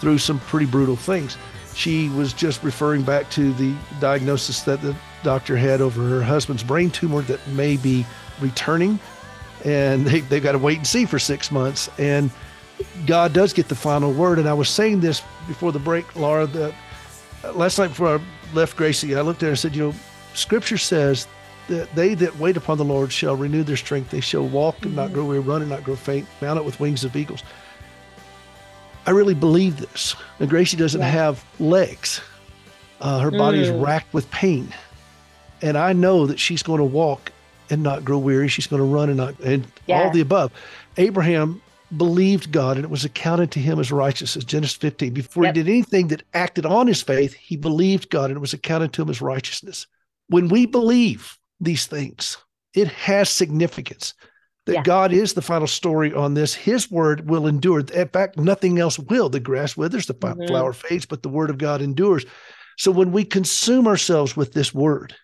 [0.00, 1.36] through some pretty brutal things.
[1.74, 6.62] She was just referring back to the diagnosis that the doctor had over her husband's
[6.62, 8.06] brain tumor that may be
[8.40, 9.00] returning,
[9.64, 11.90] and they, they've got to wait and see for six months.
[11.98, 12.30] And
[13.06, 14.38] God does get the final word.
[14.38, 16.74] And I was saying this before the break, Laura, that
[17.52, 18.20] last night before I
[18.54, 19.94] left Gracie, I looked at her and said, You know,
[20.34, 21.26] scripture says
[21.68, 24.10] that they that wait upon the Lord shall renew their strength.
[24.10, 26.78] They shall walk and not grow weary, run and not grow faint, mount up with
[26.80, 27.42] wings of eagles.
[29.06, 30.16] I really believe this.
[30.40, 32.20] And Gracie doesn't have legs.
[33.00, 33.84] Uh, her body is Mm.
[33.84, 34.72] racked with pain.
[35.60, 37.32] And I know that she's going to walk
[37.70, 38.48] and not grow weary.
[38.48, 40.52] She's going to run and not, and all the above.
[40.96, 41.60] Abraham
[41.96, 44.44] believed God and it was accounted to him as righteousness.
[44.44, 45.12] Genesis 15.
[45.12, 45.54] Before Yep.
[45.54, 48.92] he did anything that acted on his faith, he believed God and it was accounted
[48.94, 49.86] to him as righteousness.
[50.28, 52.36] When we believe these things,
[52.74, 54.14] it has significance
[54.66, 54.82] that Yeah.
[54.82, 56.54] God is the final story on this.
[56.54, 57.80] His word will endure.
[57.80, 59.28] In fact, nothing else will.
[59.28, 60.48] The grass withers, the Mhm.
[60.48, 62.24] flower fades, but the word of God endures.
[62.78, 65.14] So when we consume ourselves with this word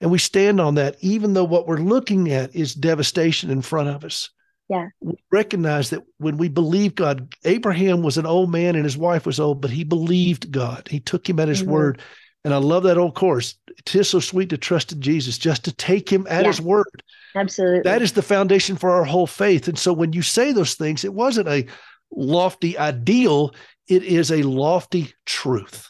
[0.00, 3.88] and we stand on that, even though what we're looking at is devastation in front
[3.88, 4.28] of us,
[4.68, 4.88] Yeah.
[5.00, 9.26] we recognize that when we believe God, Abraham was an old man and his wife
[9.26, 10.88] was old, but he believed God.
[10.90, 11.66] He took him at his Mhm.
[11.66, 12.00] word.
[12.46, 15.64] And I love that old course it is so sweet to trust in Jesus, just
[15.64, 16.48] to take him at Yeah.
[16.48, 17.02] his word.
[17.34, 17.82] Absolutely.
[17.82, 19.68] That is the foundation for our whole faith.
[19.68, 21.66] And so when you say those things, it wasn't a
[22.10, 23.54] lofty ideal,
[23.88, 25.88] it is a lofty truth.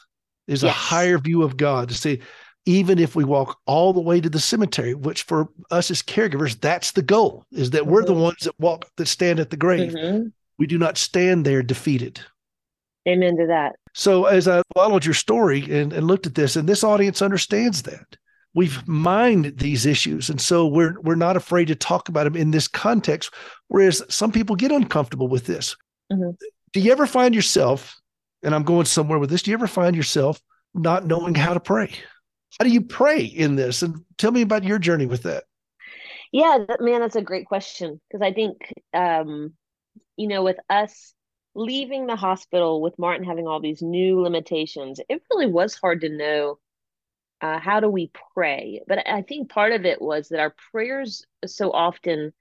[0.49, 2.21] It is a higher view of God to say,
[2.67, 6.59] even if we walk all the way to the cemetery, which for us as caregivers,
[6.61, 8.23] that's the goal, is that we're the Mhm.
[8.23, 9.93] ones that walk, that stand at the grave.
[9.93, 10.33] Mhm.
[10.59, 12.21] We do not stand there defeated.
[13.07, 13.77] Amen to that.
[13.93, 17.83] So as I followed your story and, and looked at this, and this audience understands
[17.83, 18.17] that.
[18.55, 20.31] We've mined these issues.
[20.31, 23.35] And so we're we're not afraid to talk about them in this context.
[23.67, 25.77] Whereas some people get uncomfortable with this.
[26.13, 26.37] Mhm.
[26.73, 28.01] Do you ever find yourself,
[28.45, 30.41] and I'm going somewhere with this, do you ever find yourself
[30.73, 31.91] not knowing how to pray?
[32.59, 33.83] How do you pray in this?
[33.83, 35.45] And tell me about your journey with that.
[36.33, 38.57] Yeah, that, man, that's a great question because I think
[38.93, 39.55] um,
[40.17, 41.15] you know, with us
[41.55, 46.09] leaving the hospital with Martin having all these new limitations, it really was hard to
[46.09, 46.59] know
[47.41, 48.81] uh, how do we pray.
[48.87, 52.33] But I think part of it was that our prayers so often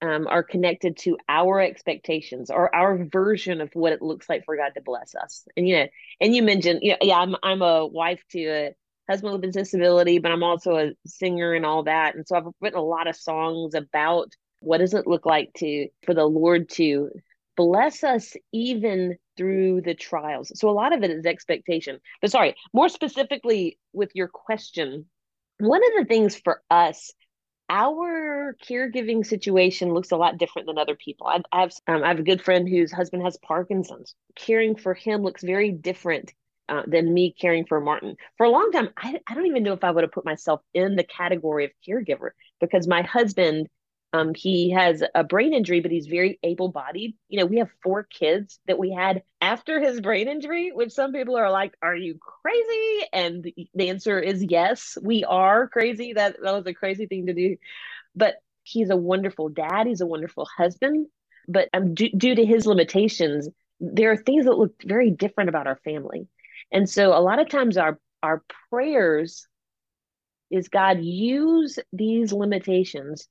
[0.00, 4.56] um, are connected to our expectations or our version of what it looks like for
[4.56, 5.44] God to bless us.
[5.56, 5.86] And you know,
[6.20, 8.74] and you mentioned, yeah, yeah, I'm I'm a wife to a
[9.08, 12.14] husband with a disability, but I'm also a singer and all that.
[12.14, 15.88] And so I've written a lot of songs about what does it look like to
[16.04, 17.10] for the Lord to
[17.56, 20.52] bless us even through the trials.
[20.54, 21.98] So a lot of it is expectation.
[22.20, 25.06] But sorry, more specifically with your question,
[25.58, 27.12] one of the things for us
[27.70, 31.26] our caregiving situation looks a lot different than other people.
[31.26, 34.14] I, I have um, I have a good friend whose husband has Parkinson's.
[34.36, 36.32] Caring for him looks very different
[36.68, 38.16] uh, than me caring for Martin.
[38.36, 40.60] For a long time, I, I don't even know if I would have put myself
[40.74, 43.68] in the category of caregiver because my husband
[44.14, 47.14] um, he has a brain injury, but he's very able bodied.
[47.28, 51.12] You know, we have four kids that we had after his brain injury, which some
[51.12, 53.06] people are like, Are you crazy?
[53.12, 56.14] And the answer is yes, we are crazy.
[56.14, 57.56] That, that was a crazy thing to do.
[58.14, 61.06] But he's a wonderful dad, he's a wonderful husband.
[61.46, 63.48] But um, due, due to his limitations,
[63.80, 66.28] there are things that look very different about our family.
[66.72, 69.46] And so a lot of times our our prayers
[70.50, 73.28] is God use these limitations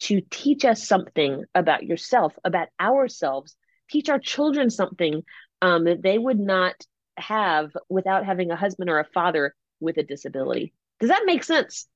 [0.00, 3.56] to teach us something about yourself, about ourselves,
[3.90, 5.22] teach our children something
[5.62, 6.74] um, that they would not
[7.16, 10.72] have without having a husband or a father with a disability.
[11.00, 11.86] Does that make sense?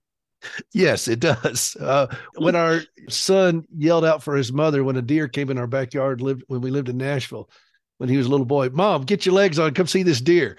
[0.73, 1.77] Yes, it does.
[1.81, 5.67] Uh, when our son yelled out for his mother when a deer came in our
[5.67, 7.49] backyard, lived when we lived in Nashville,
[7.99, 10.57] when he was a little boy, Mom, get your legs on, come see this deer.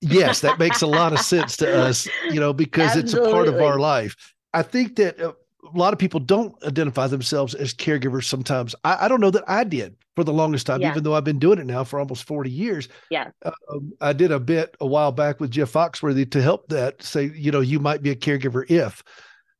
[0.00, 3.20] Yes, that makes a lot of sense to us, you know, because Absolutely.
[3.20, 4.14] it's a part of our life.
[4.54, 5.32] I think that uh,
[5.64, 8.74] a lot of people don't identify themselves as caregivers sometimes.
[8.84, 10.90] I, I don't know that I did for the longest time, yeah.
[10.90, 12.88] even though I've been doing it now for almost 40 years.
[13.10, 13.30] Yeah.
[13.44, 17.30] Um, I did a bit a while back with Jeff Foxworthy to help that say,
[17.34, 19.02] you know, you might be a caregiver if.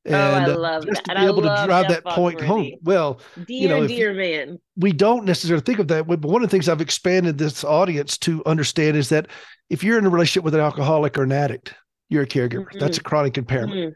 [0.08, 1.14] And oh, I uh, love just that.
[1.14, 2.72] to be able to drive that point home.
[2.82, 4.58] Well, dear, you know, dear man.
[4.76, 8.18] We don't necessarily think of that, but one of the things I've expanded this audience
[8.18, 9.28] to understand is that
[9.70, 11.74] if you're in a relationship with an alcoholic or an addict,
[12.08, 12.66] you're a caregiver.
[12.66, 12.78] Mm-hmm.
[12.78, 13.78] That's a chronic impairment.
[13.78, 13.92] Mm-hmm.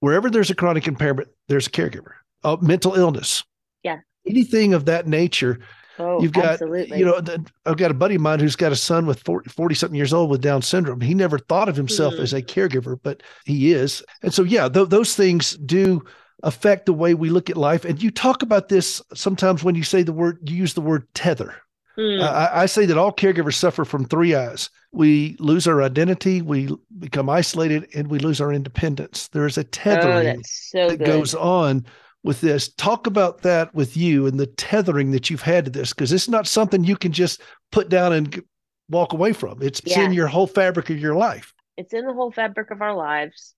[0.00, 2.12] Wherever there's a chronic impairment, there's a caregiver
[2.44, 3.42] uh, mental illness.
[3.82, 3.98] Yeah.
[4.26, 5.60] Anything of that nature.
[5.98, 6.98] Oh, You've got, absolutely.
[6.98, 7.20] you know,
[7.66, 10.12] I've got a buddy of mine who's got a son with 40, 40 something years
[10.12, 11.00] old with Down syndrome.
[11.00, 12.22] He never thought of himself mm-hmm.
[12.22, 14.02] as a caregiver, but he is.
[14.22, 16.02] And so, yeah, th- those things do
[16.42, 17.84] affect the way we look at life.
[17.84, 21.06] And you talk about this sometimes when you say the word, you use the word
[21.14, 21.54] tether.
[21.96, 22.22] Mm.
[22.22, 24.68] I, I, say that all caregivers suffer from three I's.
[24.90, 29.28] We lose our identity, we become isolated, and we lose our independence.
[29.28, 31.86] There is a tethering oh, so that goes on
[32.24, 32.68] with this.
[32.74, 36.28] Talk about that with you and the tethering that you've had to this, because it's
[36.28, 38.42] not something you can just put down and
[38.88, 39.62] walk away from.
[39.62, 40.00] It's, yeah.
[40.00, 41.52] in your whole fabric of your life.
[41.76, 43.54] It's in the whole fabric of our lives.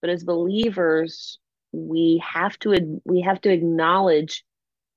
[0.00, 1.38] But as believers,
[1.72, 4.44] we have to we have to acknowledge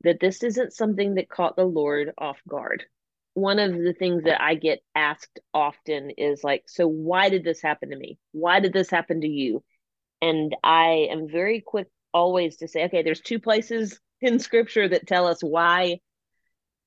[0.04, 2.86] that this isn't something that caught the Lord off guard.
[3.34, 7.62] One of the things that I get asked often is like, so why did this
[7.62, 8.18] happen to me?
[8.32, 9.64] Why did this happen to you?
[10.22, 15.08] And I am very quick always to say, okay, there's two places in scripture that
[15.08, 16.00] tell us why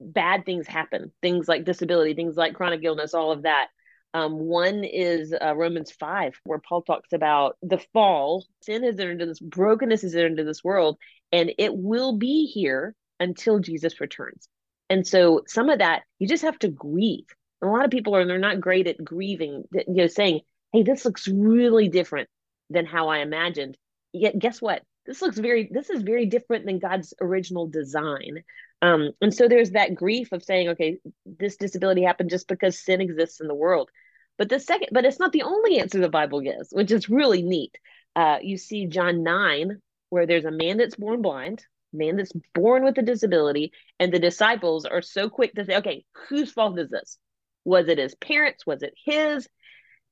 [0.00, 3.68] bad things happen, things like disability, things like chronic illness, all of that.
[4.12, 8.44] Um, one is uh, Romans 5, where Paul talks about the fall.
[8.62, 10.98] Sin has entered into this, brokenness has entered into this world,
[11.32, 14.48] and it will be here until Jesus returns.
[14.88, 17.26] And so some of that, you just have to grieve.
[17.60, 20.40] And a lot of people are, they're not great at grieving, you know, saying,
[20.72, 22.28] hey, this looks really different
[22.70, 23.76] than how I imagined.
[24.12, 24.82] Yet, guess what?
[25.06, 28.42] This looks very this is very different than god's original design.
[28.82, 33.00] Um, and so there's that grief of saying okay this disability happened just because sin
[33.00, 33.90] exists in the world.
[34.38, 37.42] But the second but it's not the only answer the bible gives which is really
[37.42, 37.76] neat.
[38.16, 39.80] Uh, you see john 9
[40.10, 44.18] where there's a man that's born blind man that's born with a disability and the
[44.18, 47.18] disciples are so quick to say okay whose fault is this?
[47.64, 48.66] Was it his parents?
[48.66, 49.48] Was it his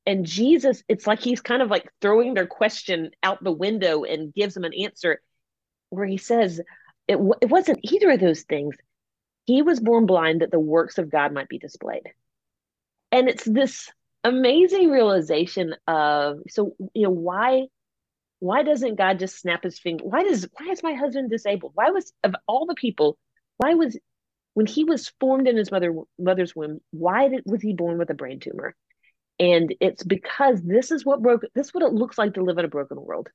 [0.05, 4.33] and Jesus, it's like he's kind of like throwing their question out the window and
[4.33, 5.21] gives them an answer
[5.89, 6.59] where he says,
[7.07, 8.75] it, it wasn't either of those things.
[9.45, 12.03] He was born blind that the works of God might be displayed.
[13.11, 13.91] And it's this
[14.23, 17.65] amazing realization of so you know why
[18.39, 20.05] why doesn't God just snap his finger?
[20.05, 21.73] Why does why is my husband disabled?
[21.75, 23.17] Why was of all the people,
[23.57, 23.97] why was
[24.53, 28.09] when he was formed in his mother mother's womb, why did, was he born with
[28.09, 28.75] a brain tumor?
[29.39, 32.57] And it's because this is what broke this is what it looks like to live
[32.57, 33.29] in a broken world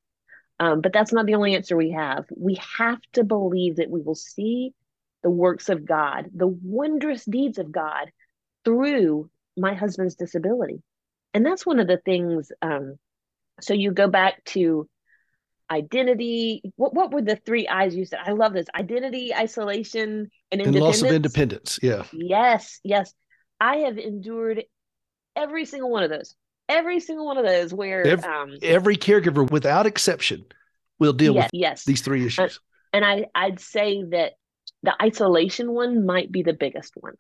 [0.61, 4.01] um, but that's not the only answer we have we have to believe that we
[4.01, 4.73] will see
[5.23, 8.11] the works of God, the wondrous deeds of God
[8.65, 10.83] through my husband's disability.
[11.35, 12.51] And that's one of the things.
[12.63, 12.97] Um,
[13.61, 14.89] so you go back to
[15.71, 16.63] identity.
[16.77, 18.21] What, what were the three I's you said?
[18.25, 21.79] I love this identity, isolation, and And loss of independence.
[21.83, 22.05] Yeah.
[22.13, 23.13] Yes, yes.
[23.61, 24.65] I have endured
[25.39, 26.35] every single one of those.
[26.69, 30.45] Every single one of those where Every, um every caregiver, without exception,
[30.99, 31.85] will deal yes, with yes.
[31.85, 32.61] these three issues.
[32.93, 34.33] and I I'd say that
[34.83, 37.15] the isolation one might be the biggest one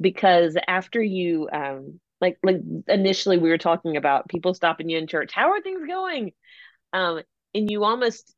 [0.00, 5.06] because after you um like like initially we were talking about people stopping you in
[5.06, 6.32] church how are things going
[6.92, 7.22] um
[7.54, 8.34] and you almost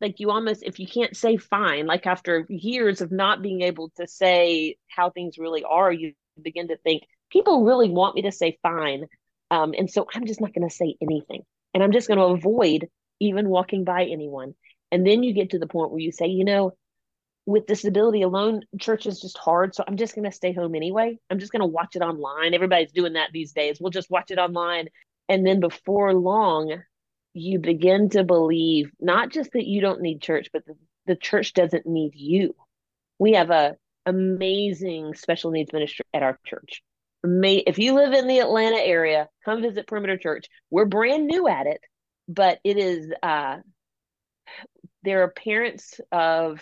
[0.00, 3.90] like you almost if you can't say fine like after years of not being able
[3.96, 6.12] to say how things really are you
[6.42, 7.04] begin to think
[7.34, 9.04] people really want me to say fine
[9.50, 11.42] um and so i'm just not going to say anything
[11.74, 12.88] and i'm just going to avoid
[13.20, 14.54] even walking by anyone
[14.90, 16.72] and then you get to the point where you say you know
[17.46, 19.74] with disability alone, church is just hard.
[19.74, 21.18] So I'm just going to stay home anyway.
[21.28, 22.54] I'm just going to watch it online.
[22.54, 23.78] Everybody's doing that these days.
[23.80, 24.88] We'll just watch it online.
[25.28, 26.82] And then before long,
[27.34, 30.74] you begin to believe not just that you don't need church, but the,
[31.06, 32.54] the church doesn't need you.
[33.18, 33.76] We have a
[34.06, 36.82] amazing special needs ministry at our church.
[37.24, 40.46] If you live in the Atlanta area, come visit Perimeter Church.
[40.70, 41.80] We're brand new at it,
[42.28, 43.58] but it is uh
[45.02, 46.60] there are parents of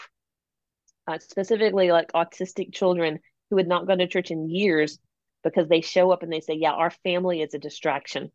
[1.06, 4.98] uh, specifically like autistic children who had not gone to church in years
[5.44, 8.30] because they show up and they say, Yeah, our family is a distraction.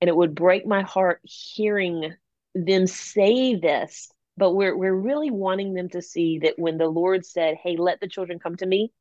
[0.00, 2.14] And it would break my heart hearing
[2.54, 7.26] them say this, but we're we're really wanting them to see that when the Lord
[7.26, 8.92] said, Hey, let the children come to me,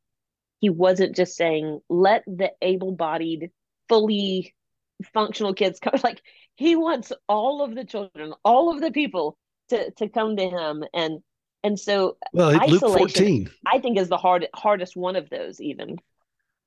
[0.60, 3.52] he wasn't just saying, let the able-bodied,
[3.90, 4.56] fully
[5.14, 6.22] functional kids come like
[6.56, 9.38] he wants all of the children, all of the people
[9.70, 11.20] to to come to him and
[11.64, 13.50] and so Well, Luke 14.
[13.66, 15.98] I think is the hard hardest one of those even.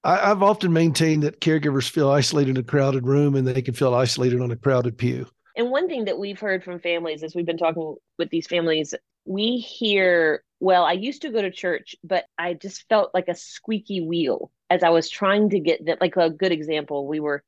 [0.04, 3.74] I, I've often maintained that caregivers feel isolated in a crowded room and they can
[3.74, 5.26] feel isolated on a crowded pew.
[5.56, 8.94] And one thing that we've heard from families as we've been talking with these families,
[9.26, 13.34] we hear, well, I used to go to church, but I just felt like a
[13.34, 16.00] squeaky wheel as I was trying to get that.
[16.00, 17.42] Like a good example, we were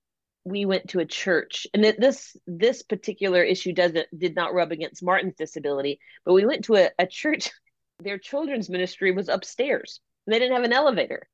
[0.44, 5.02] we went to a church and this this particular issue doesn't did not rub against
[5.02, 7.50] martin's disability but we went to a, a church
[8.00, 11.28] their children's ministry was upstairs and they didn't have an elevator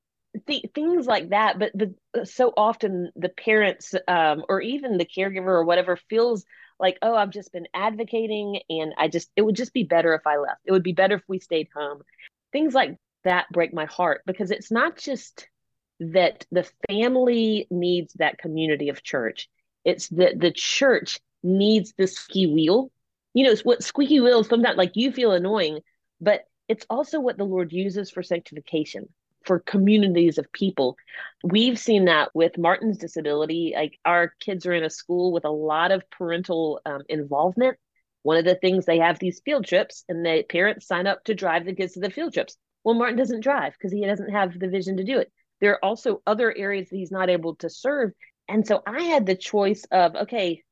[0.46, 5.46] Th- things like that but but so often the parents um, or even the caregiver
[5.46, 6.44] or whatever feels
[6.78, 10.26] like oh i've just been advocating and i just it would just be better if
[10.26, 12.02] i left it would be better if we stayed home
[12.52, 15.48] things like that break my heart because it's not just
[16.00, 19.48] that the family needs that community of church.
[19.84, 22.90] It's that the church needs the squeaky wheel.
[23.34, 25.80] You know, it's what squeaky wheels sometimes like you feel annoying,
[26.20, 29.08] but it's also what the Lord uses for sanctification,
[29.48, 30.96] for communities of people.
[31.42, 33.72] We've seen that with Martin's disability.
[33.74, 37.76] Like our kids are in a school with a lot of parental um, involvement.
[38.22, 41.34] One of the things they have these field trips, and the parents sign up to
[41.34, 42.56] drive the kids to the field trips.
[42.84, 45.84] Well, Martin doesn't drive because he doesn't have the vision to do it there are
[45.84, 48.12] also other areas that he's not able to serve.
[48.48, 50.62] And so I had the choice of, okay,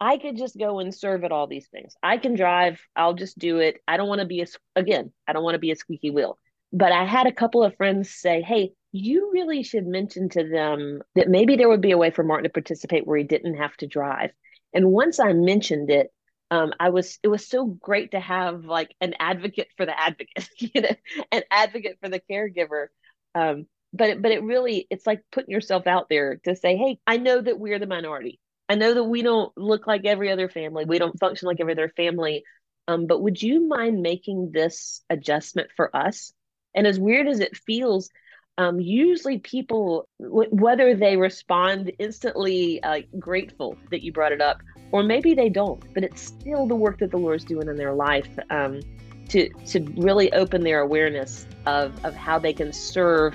[0.00, 1.94] I could just go and serve at all these things.
[2.02, 3.78] I can drive, I'll just do it.
[3.88, 4.46] I don't want to be a,
[4.76, 6.38] again, I don't want to be a squeaky wheel.
[6.72, 11.00] But I had a couple of friends say, hey, you really should mention to them
[11.14, 13.76] that maybe there would be a way for Martin to participate where he didn't have
[13.78, 14.30] to drive.
[14.74, 16.12] And once I mentioned it,
[16.50, 20.48] um, I was it was so great to have like an advocate for the advocate,
[20.58, 20.94] you know,
[21.30, 22.86] an advocate for the caregiver.
[23.34, 26.98] Um, but it, but it really it's like putting yourself out there to say hey
[27.06, 28.38] i know that we're the minority
[28.68, 31.72] i know that we don't look like every other family we don't function like every
[31.72, 32.44] other family
[32.86, 36.32] um, but would you mind making this adjustment for us
[36.74, 38.10] and as weird as it feels
[38.58, 44.60] um, usually people w- whether they respond instantly uh, grateful that you brought it up
[44.92, 47.94] or maybe they don't but it's still the work that the lord's doing in their
[47.94, 48.80] life um,
[49.28, 53.34] to to really open their awareness of of how they can serve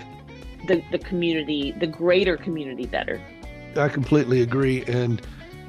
[0.67, 3.21] the, the community, the greater community better.
[3.75, 4.83] I completely agree.
[4.85, 5.21] And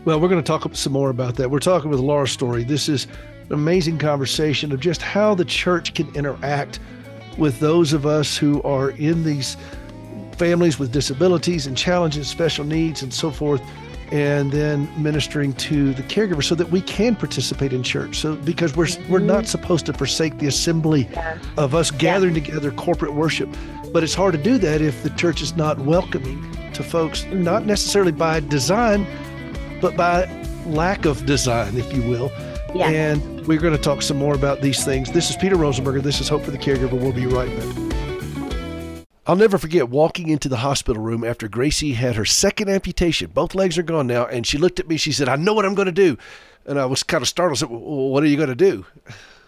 [0.05, 1.51] well, we're going to talk some more about that.
[1.51, 2.65] We're talking with Laura Story.
[2.65, 3.07] This is
[3.47, 6.81] an amazing conversation of just how the church can interact
[7.39, 9.57] with those of us who are in these
[10.37, 13.63] families with disabilities and challenges, special needs, and so forth.
[14.13, 18.19] And then ministering to the caregiver so that we can participate in church.
[18.19, 19.11] So because we're mm-hmm.
[19.11, 21.39] we're not supposed to forsake the assembly yeah.
[21.57, 22.45] of us gathering yeah.
[22.45, 23.49] together corporate worship.
[23.93, 26.39] But it's hard to do that if the church is not welcoming
[26.75, 29.07] to folks, not necessarily by design,
[29.81, 30.27] but by
[30.67, 32.31] lack of design, if you will.
[32.75, 32.89] Yeah.
[32.89, 35.13] And we're going to talk some more about these things.
[35.13, 36.03] This is Peter Rosenberger.
[36.03, 37.01] This is Hope for the Caregiver.
[37.01, 37.95] We'll be right back.
[39.27, 43.31] I'll never forget walking into the hospital room after Gracie had her second amputation.
[43.33, 44.27] Both legs are gone now.
[44.27, 44.97] And she looked at me.
[44.97, 46.19] She said, I know what I'm going to do.
[46.67, 47.59] And I was kind of startled.
[47.59, 48.85] I said, well, What are you going to do?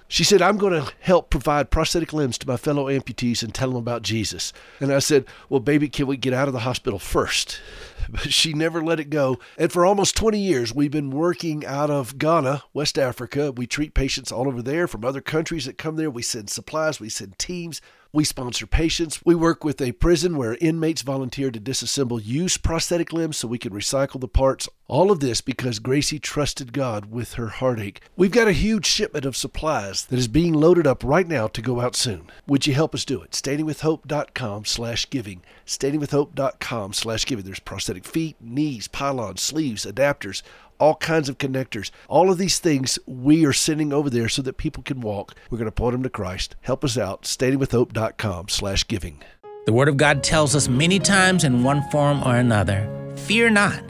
[0.08, 3.70] She said, I'm going to help provide prosthetic limbs to my fellow amputees and tell
[3.70, 4.52] them about Jesus.
[4.80, 7.60] And I said, Well, baby, can we get out of the hospital first?
[8.08, 9.40] But she never let it go.
[9.58, 13.50] And for almost 20 years, we've been working out of Ghana, West Africa.
[13.50, 16.08] We treat patients all over there from other countries that come there.
[16.08, 17.80] We send supplies, we send teams.
[18.16, 19.20] We sponsor patients.
[19.26, 23.58] We work with a prison where inmates volunteer to disassemble used prosthetic limbs so we
[23.58, 24.70] can recycle the parts.
[24.88, 28.00] All of this because Gracie trusted God with her heartache.
[28.16, 31.60] We've got a huge shipment of supplies that is being loaded up right now to
[31.60, 32.30] go out soon.
[32.46, 33.32] Would you help us do it?
[33.32, 35.42] Standingwithhope.com slash giving.
[35.66, 37.44] Standingwithhope.com slash giving.
[37.44, 40.40] There's prosthetic feet, knees, pylons, sleeves, adapters,
[40.78, 41.90] all kinds of connectors.
[42.08, 45.34] All of these things we are sending over there so that people can walk.
[45.50, 46.56] We're going to point them to Christ.
[46.62, 47.22] Help us out.
[47.22, 49.22] Standingwithhope.com slash giving.
[49.66, 53.82] The Word of God tells us many times in one form or another fear not.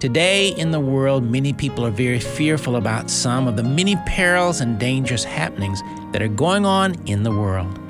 [0.00, 4.60] Today in the world, many people are very fearful about some of the many perils
[4.60, 5.80] and dangerous happenings
[6.12, 7.80] that are going on in the world.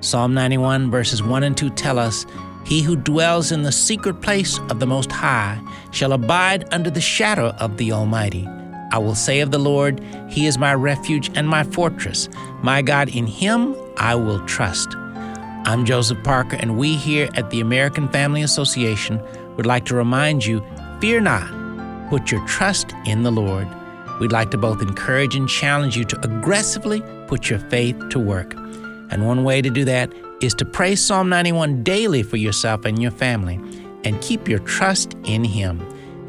[0.00, 2.26] Psalm 91, verses 1 and 2 tell us,
[2.64, 5.60] He who dwells in the secret place of the Most High
[5.90, 8.48] shall abide under the shadow of the Almighty.
[8.92, 12.28] I will say of the Lord, He is my refuge and my fortress.
[12.62, 14.94] My God, in Him I will trust.
[15.64, 19.20] I'm Joseph Parker, and we here at the American Family Association
[19.56, 20.64] would like to remind you
[21.00, 21.48] fear not,
[22.10, 23.68] put your trust in the Lord.
[24.20, 28.54] We'd like to both encourage and challenge you to aggressively put your faith to work.
[29.10, 33.00] And one way to do that is to pray Psalm 91 daily for yourself and
[33.00, 33.60] your family
[34.04, 35.80] and keep your trust in Him.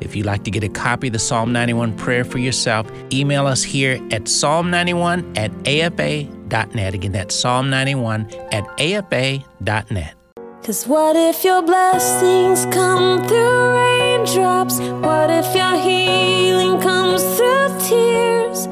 [0.01, 3.47] If you'd like to get a copy of the Psalm 91 prayer for yourself, email
[3.47, 6.93] us here at psalm91 at afa.net.
[6.93, 10.16] Again, that's psalm 91 at afa.net.
[10.64, 14.80] Cause what if your blessings come through raindrops?
[14.80, 18.68] What if your healing comes through tears?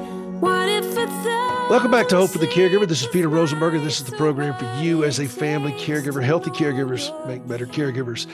[1.72, 2.86] Welcome back to Hope for the Caregiver.
[2.86, 3.82] This is Peter Rosenberger.
[3.82, 6.22] This is the program for you as a family caregiver.
[6.22, 8.28] Healthy caregivers make better caregivers.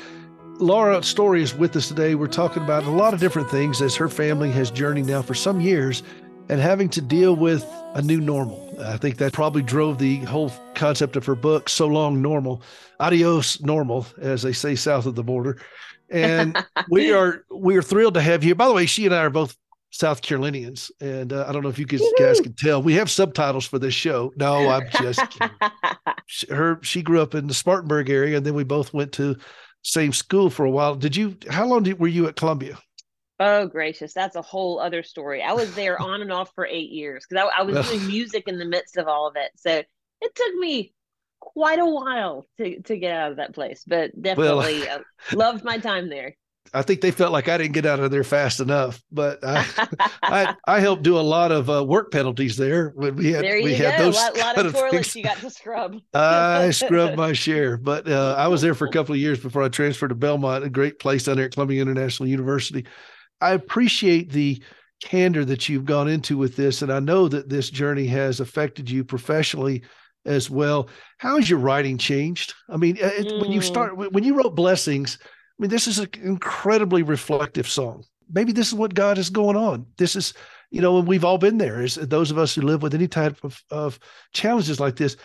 [0.59, 2.15] Laura Story is with us today.
[2.15, 5.35] We're talking about a lot of different things as her family has journeyed now for
[5.35, 6.01] some years
[6.49, 7.63] and having to deal with
[7.93, 8.75] a new normal.
[8.83, 12.63] I think that probably drove the whole concept of her book, So Long Normal,
[12.99, 15.61] Adios Normal, as they say south of the border.
[16.09, 16.57] And
[16.89, 18.55] we are we are thrilled to have you.
[18.55, 19.55] By the way, she and I are both
[19.97, 22.83] South Carolinians, and uh, I don't know if you guys, guys can tell.
[22.83, 24.31] We have subtitles for this show.
[24.35, 25.57] No, I'm just kidding.
[26.27, 26.79] She- her.
[26.83, 29.35] She grew up in the Spartanburg area, and then we both went to
[29.81, 30.93] same school for a while.
[30.93, 31.35] Did you?
[31.49, 32.77] How long did, were you at Columbia?
[33.39, 35.41] Oh gracious, that's a whole other story.
[35.41, 38.43] I was there on and off for eight years because I, I was doing music
[38.47, 39.51] in the midst of all of it.
[39.55, 39.81] So
[40.21, 40.93] it took me
[41.39, 44.99] quite a while to to get out of that place, but definitely uh,
[45.33, 46.35] loved my time there.
[46.73, 49.65] I think they felt like I didn't get out of there fast enough, but I
[50.23, 53.61] I, I helped do a lot of uh, work penalties there when we had there
[53.61, 54.03] we you had go.
[54.03, 55.15] A those lot, lot kind of of toilets things.
[55.15, 55.97] you got to scrub.
[56.13, 59.63] I scrubbed my share, but uh, I was there for a couple of years before
[59.63, 62.85] I transferred to Belmont, a great place down there at Columbia International University.
[63.41, 64.61] I appreciate the
[65.03, 68.89] candor that you've gone into with this, and I know that this journey has affected
[68.89, 69.83] you professionally
[70.25, 70.89] as well.
[71.17, 72.53] How has your writing changed?
[72.69, 75.17] I mean, it, when you start when you wrote Blessings,
[75.61, 78.03] mean, this is an incredibly reflective song.
[78.31, 79.85] Maybe this is what God is going on.
[79.97, 80.33] This is,
[80.69, 81.81] you know, and we've all been there.
[81.81, 83.99] Is those of us who live with any type of, of
[84.33, 85.15] challenges like this.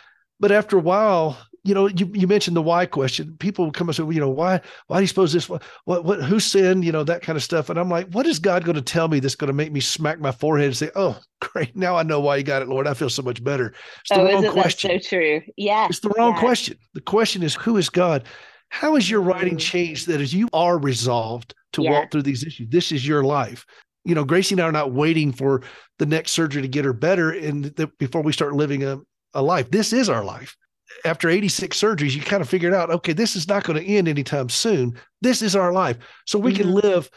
[0.41, 3.37] But after a while, you know, you, you mentioned the why question.
[3.39, 5.49] People come and say, well, you know, why why do you suppose this?
[5.49, 6.85] What, what who sinned?
[6.85, 7.71] You know, that kind of stuff.
[7.71, 9.81] And I'm like, what is God going to tell me that's going to make me
[9.81, 12.89] smack my forehead and say, oh, great, now I know why you got it, Lord.
[12.89, 13.75] I feel so much better.
[14.01, 14.91] It's the oh, wrong isn't question.
[14.91, 15.43] that so true?
[15.57, 16.41] Yeah, It's the wrong yeah.
[16.41, 16.79] question.
[16.95, 18.25] The question is, who is God?
[18.73, 21.91] How has your writing changed that as you are resolved to Yeah.
[21.91, 22.69] walk through these issues?
[22.71, 23.67] This is your life.
[24.07, 25.63] You know, Gracie and I are not waiting for
[25.99, 28.99] the next surgery to get her better and the, before we start living a,
[29.35, 29.71] a life.
[29.71, 30.57] This is our life.
[31.05, 34.09] After 86 surgeries, you kind of figured out, okay, this is not going to end
[34.09, 34.99] anytime soon.
[35.21, 35.99] This is our life.
[36.27, 37.11] So we can live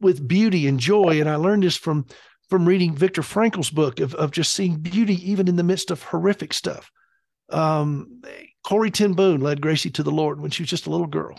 [0.00, 1.18] with beauty and joy.
[1.20, 2.06] And I learned this from
[2.48, 6.02] from reading Viktor Frankl's book of, of just seeing beauty even in the midst of
[6.02, 6.90] horrific stuff.
[7.50, 8.22] Um,
[8.64, 11.38] Corrie Ten Boom led Gracie to the Lord when she was just a little girl.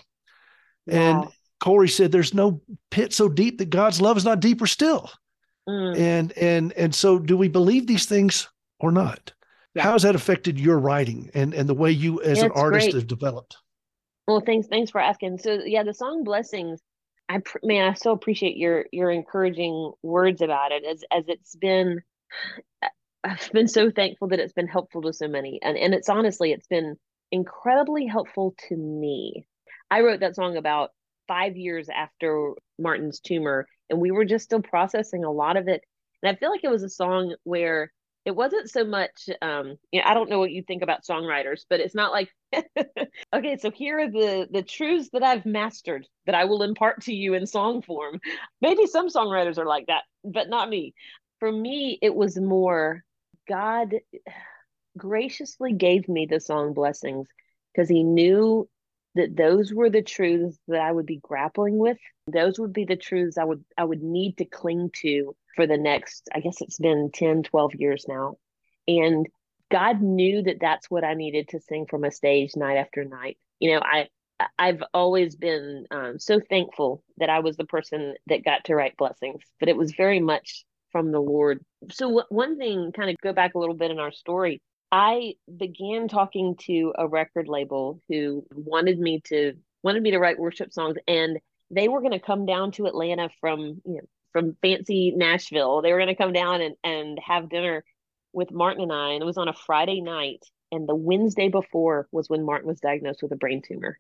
[0.87, 1.27] And
[1.63, 2.61] Corrie said, There's no
[2.91, 5.09] pit so deep that God's love is not deeper still.
[5.67, 5.97] Mm.
[5.97, 8.49] And and and so do we believe these things
[8.79, 9.31] or not?
[9.77, 12.87] How has that affected your writing and, and the way you as Yeah, an artist
[12.87, 12.95] great.
[12.95, 13.57] have developed?
[14.27, 15.39] Well, thanks, thanks for asking.
[15.39, 16.81] So, yeah, the song "Blessings,"
[17.29, 22.01] I man, I so appreciate your your encouraging words about it, as as it's been
[23.23, 25.59] I've been so thankful that it's been helpful to so many.
[25.61, 26.97] And and it's honestly, it's been
[27.33, 29.47] incredibly helpful to me.
[29.89, 30.91] I wrote that song about
[31.27, 35.81] five years after Martin's tumor, and we were just still processing a lot of it.
[36.21, 37.91] And I feel like it was a song where
[38.23, 41.61] it wasn't so much um you know, I don't know what you think about songwriters,
[41.69, 42.29] but it's not like
[43.35, 47.13] okay, so here are the the truths that I've mastered that I will impart to
[47.13, 48.21] you in song form.
[48.61, 50.93] Maybe some songwriters are like that, but not me.
[51.39, 53.03] For me, it was more
[53.49, 53.95] God
[54.97, 57.27] graciously gave me the song blessings
[57.73, 58.67] because he knew
[59.15, 61.97] that those were the truths that I would be grappling with.
[62.27, 65.77] Those would be the truths I would I would need to cling to for the
[65.77, 68.37] next I guess it's been 10 12 years now.
[68.87, 69.27] And
[69.71, 73.37] God knew that that's what I needed to sing from a stage night after night.
[73.59, 74.07] You know, I
[74.57, 78.97] I've always been um, so thankful that I was the person that got to write
[78.97, 81.63] blessings, but it was very much from the Lord.
[81.91, 84.61] So w- one thing, kind of go back a little bit in our story.
[84.93, 90.37] I began talking to a record label who wanted me to wanted me to write
[90.37, 91.39] worship songs, and
[91.71, 95.81] they were going to come down to Atlanta from you know from fancy Nashville.
[95.81, 97.83] They were going to come down and and have dinner
[98.33, 100.45] with Martin and I, and it was on a Friday night.
[100.71, 103.97] And the Wednesday before was when Martin was diagnosed with a brain tumor.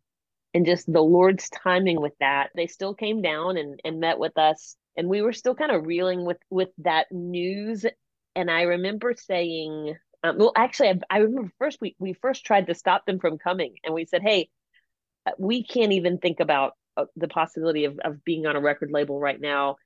[0.53, 4.37] And just the Lord's timing with that, they still came down and, and met with
[4.37, 4.75] us.
[4.95, 7.83] And we were still kind of reeling with with that news.
[8.35, 12.67] And I remember saying, um, well, actually, I, I remember first we we first tried
[12.67, 14.49] to stop them from coming, and we said, hey,
[15.25, 18.91] uh, we can't even think about uh, the possibility of of being on a record
[18.91, 19.77] label right now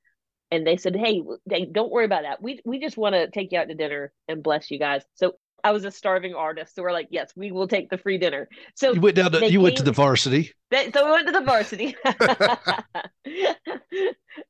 [0.52, 2.42] and they said, "Hey, they, don't worry about that.
[2.42, 5.34] We we just want to take you out to dinner and bless you guys." So
[5.64, 8.48] I was a starving artist, so we're like, "Yes, we will take the free dinner."
[8.76, 10.54] So you went down to you came, went to the varsity.
[10.72, 11.96] They, so we went to the varsity.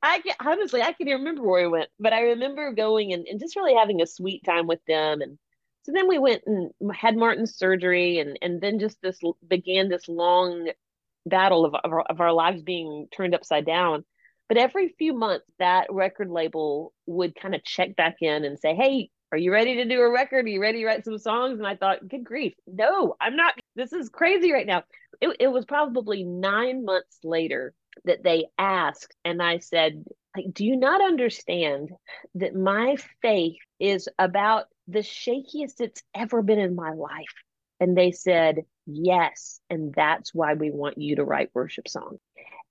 [0.04, 3.26] I can, honestly, I can't even remember where we went, but I remember going and,
[3.28, 5.22] and just really having a sweet time with them.
[5.22, 5.40] And
[5.88, 10.08] so then we went and had Martin's surgery, and and then just this began this
[10.08, 10.70] long
[11.26, 14.04] battle of of our, of our lives being turned upside down
[14.48, 18.76] but every few months, that record label would kind of check back in and say,
[18.76, 20.46] Hey, are you ready to do a record?
[20.46, 21.60] Are you ready to write some songs?
[21.60, 23.56] And I thought, good grief, no, I'm not.
[23.76, 24.84] This is crazy right now.
[25.20, 27.74] It, it was probably nine months later
[28.06, 31.90] that they asked, and I said, like, do you not understand
[32.36, 37.26] that my faith is about the shakiest it's ever been in my life?
[37.80, 39.60] And they said, yes.
[39.70, 42.20] And that's why we want you to write worship songs.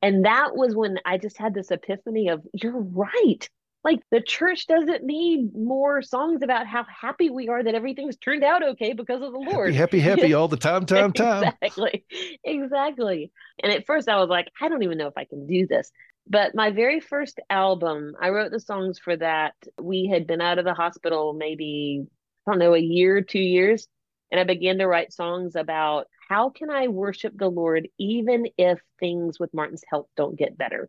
[0.03, 3.49] And that was when I just had this epiphany of, you're right.
[3.85, 8.43] Like the church doesn't need more songs about how happy we are that everything's turned
[8.43, 9.75] out okay because of the Lord.
[9.75, 11.53] Happy, happy, happy all the time, time, time.
[11.63, 12.05] exactly.
[12.43, 13.31] Exactly.
[13.63, 15.93] And at first I was like, I don't even know if I can do this.
[16.29, 19.55] But my very first album, I wrote the songs for that.
[19.81, 22.07] We had been out of the hospital maybe,
[22.47, 23.87] I don't know, a year, two years.
[24.31, 28.81] And I began to write songs about how can I worship the Lord even if
[28.99, 30.89] things with Martin's health don't get better?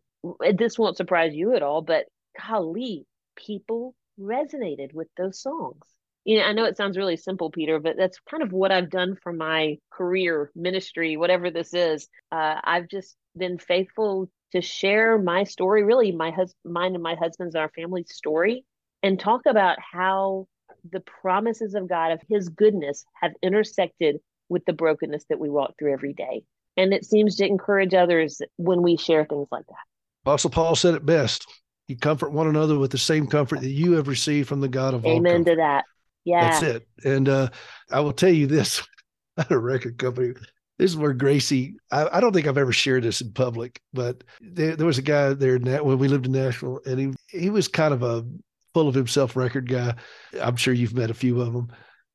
[0.55, 2.05] This won't surprise you at all, but
[2.47, 5.85] golly, people resonated with those songs.
[6.25, 8.89] You know, I know it sounds really simple, Peter, but that's kind of what I've
[8.89, 12.09] done for my career, ministry, whatever this is.
[12.31, 17.15] Uh, I've just been faithful to share my story, really my husband, mine and my
[17.15, 18.65] husband's, and our family's story,
[19.03, 20.47] and talk about how
[20.91, 24.17] the promises of God, of His goodness, have intersected
[24.49, 26.43] with the brokenness that we walk through every day.
[26.77, 29.75] And it seems to encourage others when we share things like that.
[30.23, 31.47] Apostle Paul said it best.
[31.87, 34.93] You comfort one another with the same comfort that you have received from the God
[34.93, 35.17] of Amen all.
[35.17, 35.85] Amen to that.
[36.25, 36.49] Yeah.
[36.49, 36.87] That's it.
[37.05, 37.49] And uh,
[37.89, 38.85] I will tell you this
[39.37, 40.33] at a record company.
[40.77, 44.23] This is where Gracie, I, I, don't think I've ever shared this in public, but
[44.41, 47.67] there, there was a guy there when we lived in Nashville, and he he was
[47.67, 48.23] kind of a
[48.73, 49.95] full of himself record guy.
[50.39, 51.71] I'm sure you've met a few of them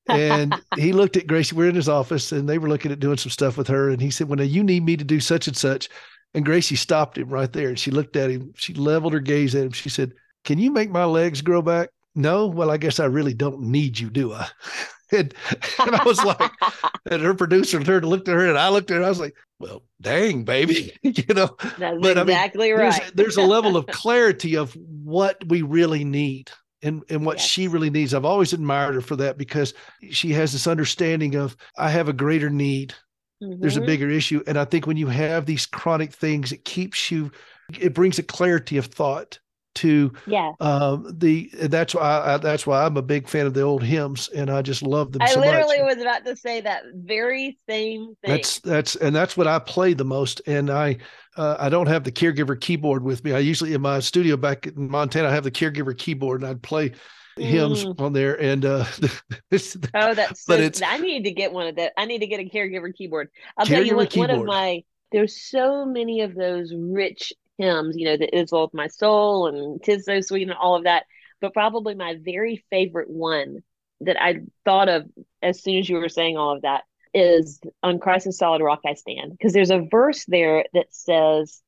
[0.08, 1.54] and he looked at Gracie.
[1.54, 3.90] We're in his office, and they were looking at doing some stuff with her.
[3.90, 5.88] And he said, "Well, now you need me to do such and such."
[6.34, 8.52] And Gracie stopped him right there, and she looked at him.
[8.56, 9.72] She leveled her gaze at him.
[9.72, 10.12] She said,
[10.44, 12.46] "Can you make my legs grow back?" No.
[12.46, 14.48] Well, I guess I really don't need you, do I?
[15.12, 15.34] and,
[15.78, 16.52] and I was like,
[17.10, 19.04] and her producer turned and looked at her, and I looked at her.
[19.04, 23.00] I was like, "Well, dang, baby, you know." That's but, exactly I mean, right.
[23.00, 26.50] There's, there's a level of clarity of what we really need
[26.82, 27.46] and and what yes.
[27.46, 28.14] she really needs.
[28.14, 29.74] I've always admired her for that because
[30.10, 32.94] she has this understanding of I have a greater need.
[33.42, 33.60] Mm-hmm.
[33.60, 33.86] There's a mm-hmm.
[33.86, 37.30] bigger issue, and I think when you have these chronic things, it keeps you.
[37.78, 39.38] It brings a clarity of thought
[39.74, 42.02] to yeah um the that's why
[42.34, 45.12] I, that's why i'm a big fan of the old hymns and i just love
[45.12, 45.96] them i so literally much.
[45.96, 49.94] was about to say that very same thing that's that's and that's what i play
[49.94, 50.96] the most and i
[51.36, 54.66] uh, i don't have the caregiver keyboard with me i usually in my studio back
[54.66, 56.92] in montana i have the caregiver keyboard and i'd play
[57.38, 57.98] hymns Mm.
[57.98, 58.84] on there, and uh,
[59.94, 61.92] Oh, that's But so, it's- I need to get one of that.
[61.96, 63.28] I need to get a caregiver keyboard.
[63.56, 64.46] I'll tell you Caregiver what, one of keyboard.
[64.46, 69.46] my there's so many of those rich hymns, you know, the all of my soul
[69.46, 71.04] and tis so sweet and all of that.
[71.40, 73.58] But probably my very favorite one
[74.02, 75.06] that I thought of
[75.42, 76.82] as soon as you were saying all of that
[77.14, 79.32] is on Christ's solid rock I stand.
[79.32, 81.60] Because there's a verse there that says,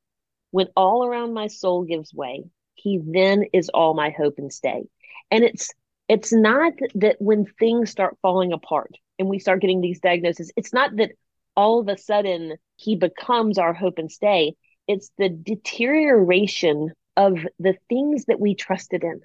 [0.51, 4.83] When all around my soul gives way, he then is all my hope and stay.
[5.31, 5.71] And it's
[6.07, 10.71] it's not that when things start falling apart and we start getting these diagnoses, it's
[10.71, 11.11] not that
[11.55, 14.55] all of a sudden he becomes our hope and stay.
[14.87, 19.21] It's the deterioration of the things that we trusted in,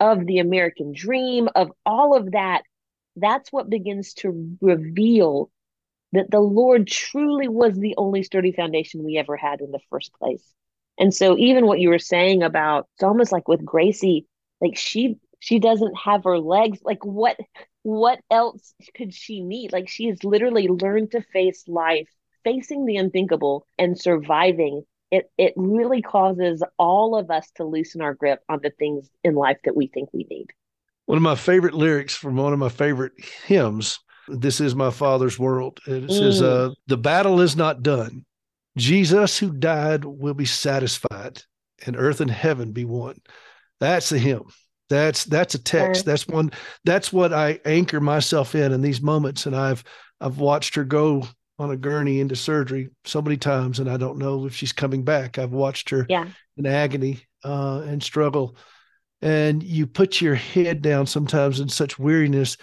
[0.00, 2.62] of the American dream, of all of that.
[3.16, 5.50] That's what begins to reveal
[6.12, 10.12] that the Lord truly was the only sturdy foundation we ever had in the first
[10.14, 10.42] place.
[10.98, 14.26] And so even what you were saying about it's almost like with Gracie,
[14.60, 16.80] like she she doesn't have her legs.
[16.82, 17.38] Like what
[17.82, 19.72] what else could she need?
[19.72, 22.08] Like she has literally learned to face life,
[22.44, 24.84] facing the unthinkable and surviving.
[25.10, 29.34] It it really causes all of us to loosen our grip on the things in
[29.34, 30.48] life that we think we need.
[31.06, 33.12] one of my favorite lyrics from one of my favorite
[33.46, 33.98] hymns.
[34.28, 35.80] This is my Father's world.
[35.86, 36.70] It says, Mm.
[36.70, 38.26] uh, "The battle is not done.
[38.76, 41.42] Jesus, who died, will be satisfied,
[41.86, 43.18] and earth and heaven be one."
[43.80, 44.44] That's a hymn.
[44.90, 46.04] That's that's a text.
[46.04, 46.50] That's one.
[46.84, 49.46] That's what I anchor myself in in these moments.
[49.46, 49.82] And I've
[50.20, 51.26] I've watched her go
[51.58, 55.02] on a gurney into surgery so many times, and I don't know if she's coming
[55.02, 55.38] back.
[55.38, 56.28] I've watched her Yeah.
[56.56, 58.56] in agony uh, and struggle.
[59.22, 62.56] And you put your head down sometimes in such weariness.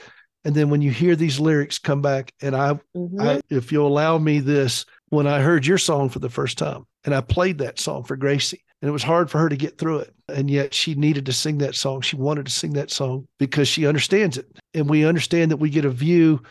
[0.46, 3.22] And then when you hear these lyrics come back, and I, Mhm.
[3.22, 6.86] I, if you'll allow me this, when I heard your song for the first time,
[7.04, 9.78] and I played that song for Gracie, and it was hard for her to get
[9.78, 10.14] through it.
[10.30, 12.02] And yet she needed to sing that song.
[12.02, 14.48] She wanted to sing that song because she understands it.
[14.74, 16.42] And we understand that we get a view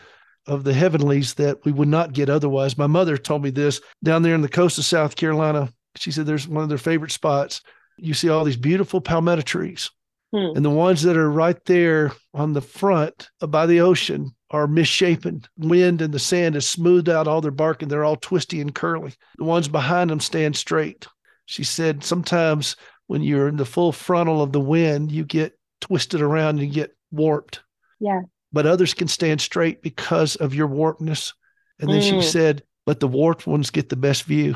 [0.47, 2.77] of the heavenlies that we would not get otherwise.
[2.77, 5.71] My mother told me this down there in the coast of South Carolina.
[5.95, 7.61] She said there's one of their favorite spots.
[7.97, 9.89] You see all these beautiful palmetto trees.
[10.33, 10.55] Hmm.
[10.55, 15.43] And the ones that are right there on the front by the ocean are misshapen.
[15.57, 18.73] Wind and the sand has smoothed out all their bark and they're all twisty and
[18.75, 19.13] curly.
[19.37, 21.07] The ones behind them stand straight.
[21.45, 22.75] She said sometimes
[23.07, 26.73] when you're in the full frontal of the wind, you get twisted around and you
[26.73, 27.61] get warped
[27.99, 28.21] Yeah.
[28.55, 31.33] But others can stand straight because of your warpedness.
[31.79, 32.23] And then she Mm.
[32.23, 34.55] said, but the warped ones get the best view.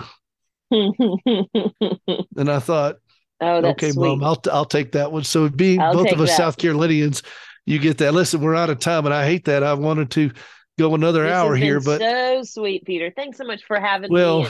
[0.71, 2.95] And I thought,
[3.41, 4.01] Oh, that's okay, sweet.
[4.05, 5.23] mom, I'll, I'll take that one.
[5.23, 6.37] So being I'll both of us that.
[6.37, 7.23] South Carolinians,
[7.65, 8.13] you get that.
[8.13, 9.63] Listen, we're out of time and I hate that.
[9.63, 10.31] I wanted to
[10.77, 13.11] go another This hour here, but so sweet, Peter.
[13.15, 14.47] Thanks so much for having Well, me.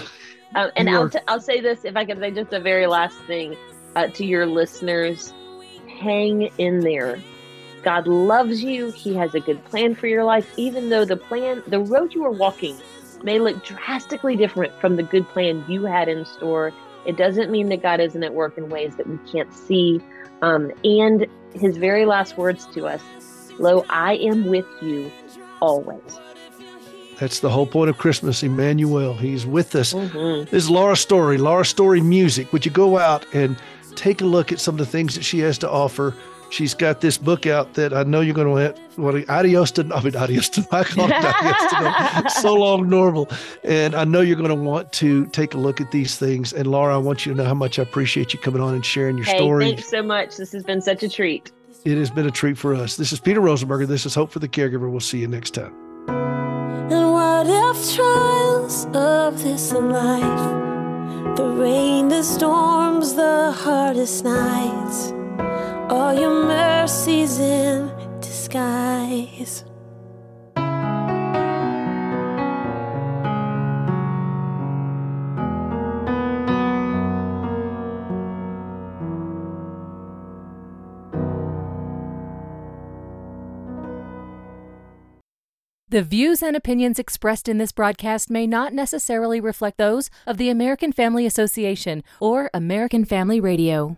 [0.56, 2.60] And, um, and I'll are- t- I'll say this if I can say just a
[2.60, 3.56] very last thing
[3.96, 5.34] uh, to your listeners:
[6.00, 7.20] hang in there.
[7.84, 8.92] God loves you.
[8.92, 12.24] He has a good plan for your life, even though the plan, the road you
[12.26, 12.78] are walking,
[13.24, 16.72] may look drastically different from the good plan you had in store.
[17.06, 20.02] It doesn't mean that God isn't at work in ways that we can't see.
[20.42, 23.02] Um, and His very last words to us:
[23.58, 25.12] "Lo, I am with you
[25.62, 26.20] always."
[27.20, 28.44] that's the whole point of Christmas.
[28.44, 29.94] Emmanuel, he's with us.
[29.94, 30.50] Mhm.
[30.50, 32.54] This is Laura Story, Laura Story Music.
[32.54, 33.58] Would you go out and
[33.96, 36.16] take a look at some of the things that she has to offer?
[36.52, 39.88] She's got this book out that I know you're going to want to, adios to,
[39.94, 43.30] I mean, adios to, I call it adios to, no, so long normal.
[43.64, 46.52] And I know you're going to want to take a look at these things.
[46.52, 48.86] And Laura, I want you to know how much I appreciate you coming on and
[48.86, 49.66] sharing your hey, story.
[49.66, 50.38] thanks so much.
[50.38, 51.52] This has been such a treat.
[51.86, 52.98] It has been a treat for us.
[52.98, 53.88] This is Peter Rosenberger.
[53.88, 54.90] This is Hope for the Caregiver.
[54.90, 55.74] We'll see you next time.
[56.10, 65.14] And what if trials of this life, the rain, the storms, the hardest nights,
[65.90, 67.90] all your mercies in
[68.22, 69.66] disguise?
[85.92, 90.50] The views and opinions expressed in this broadcast may not necessarily reflect those of the
[90.50, 93.98] American Family Association or American Family Radio.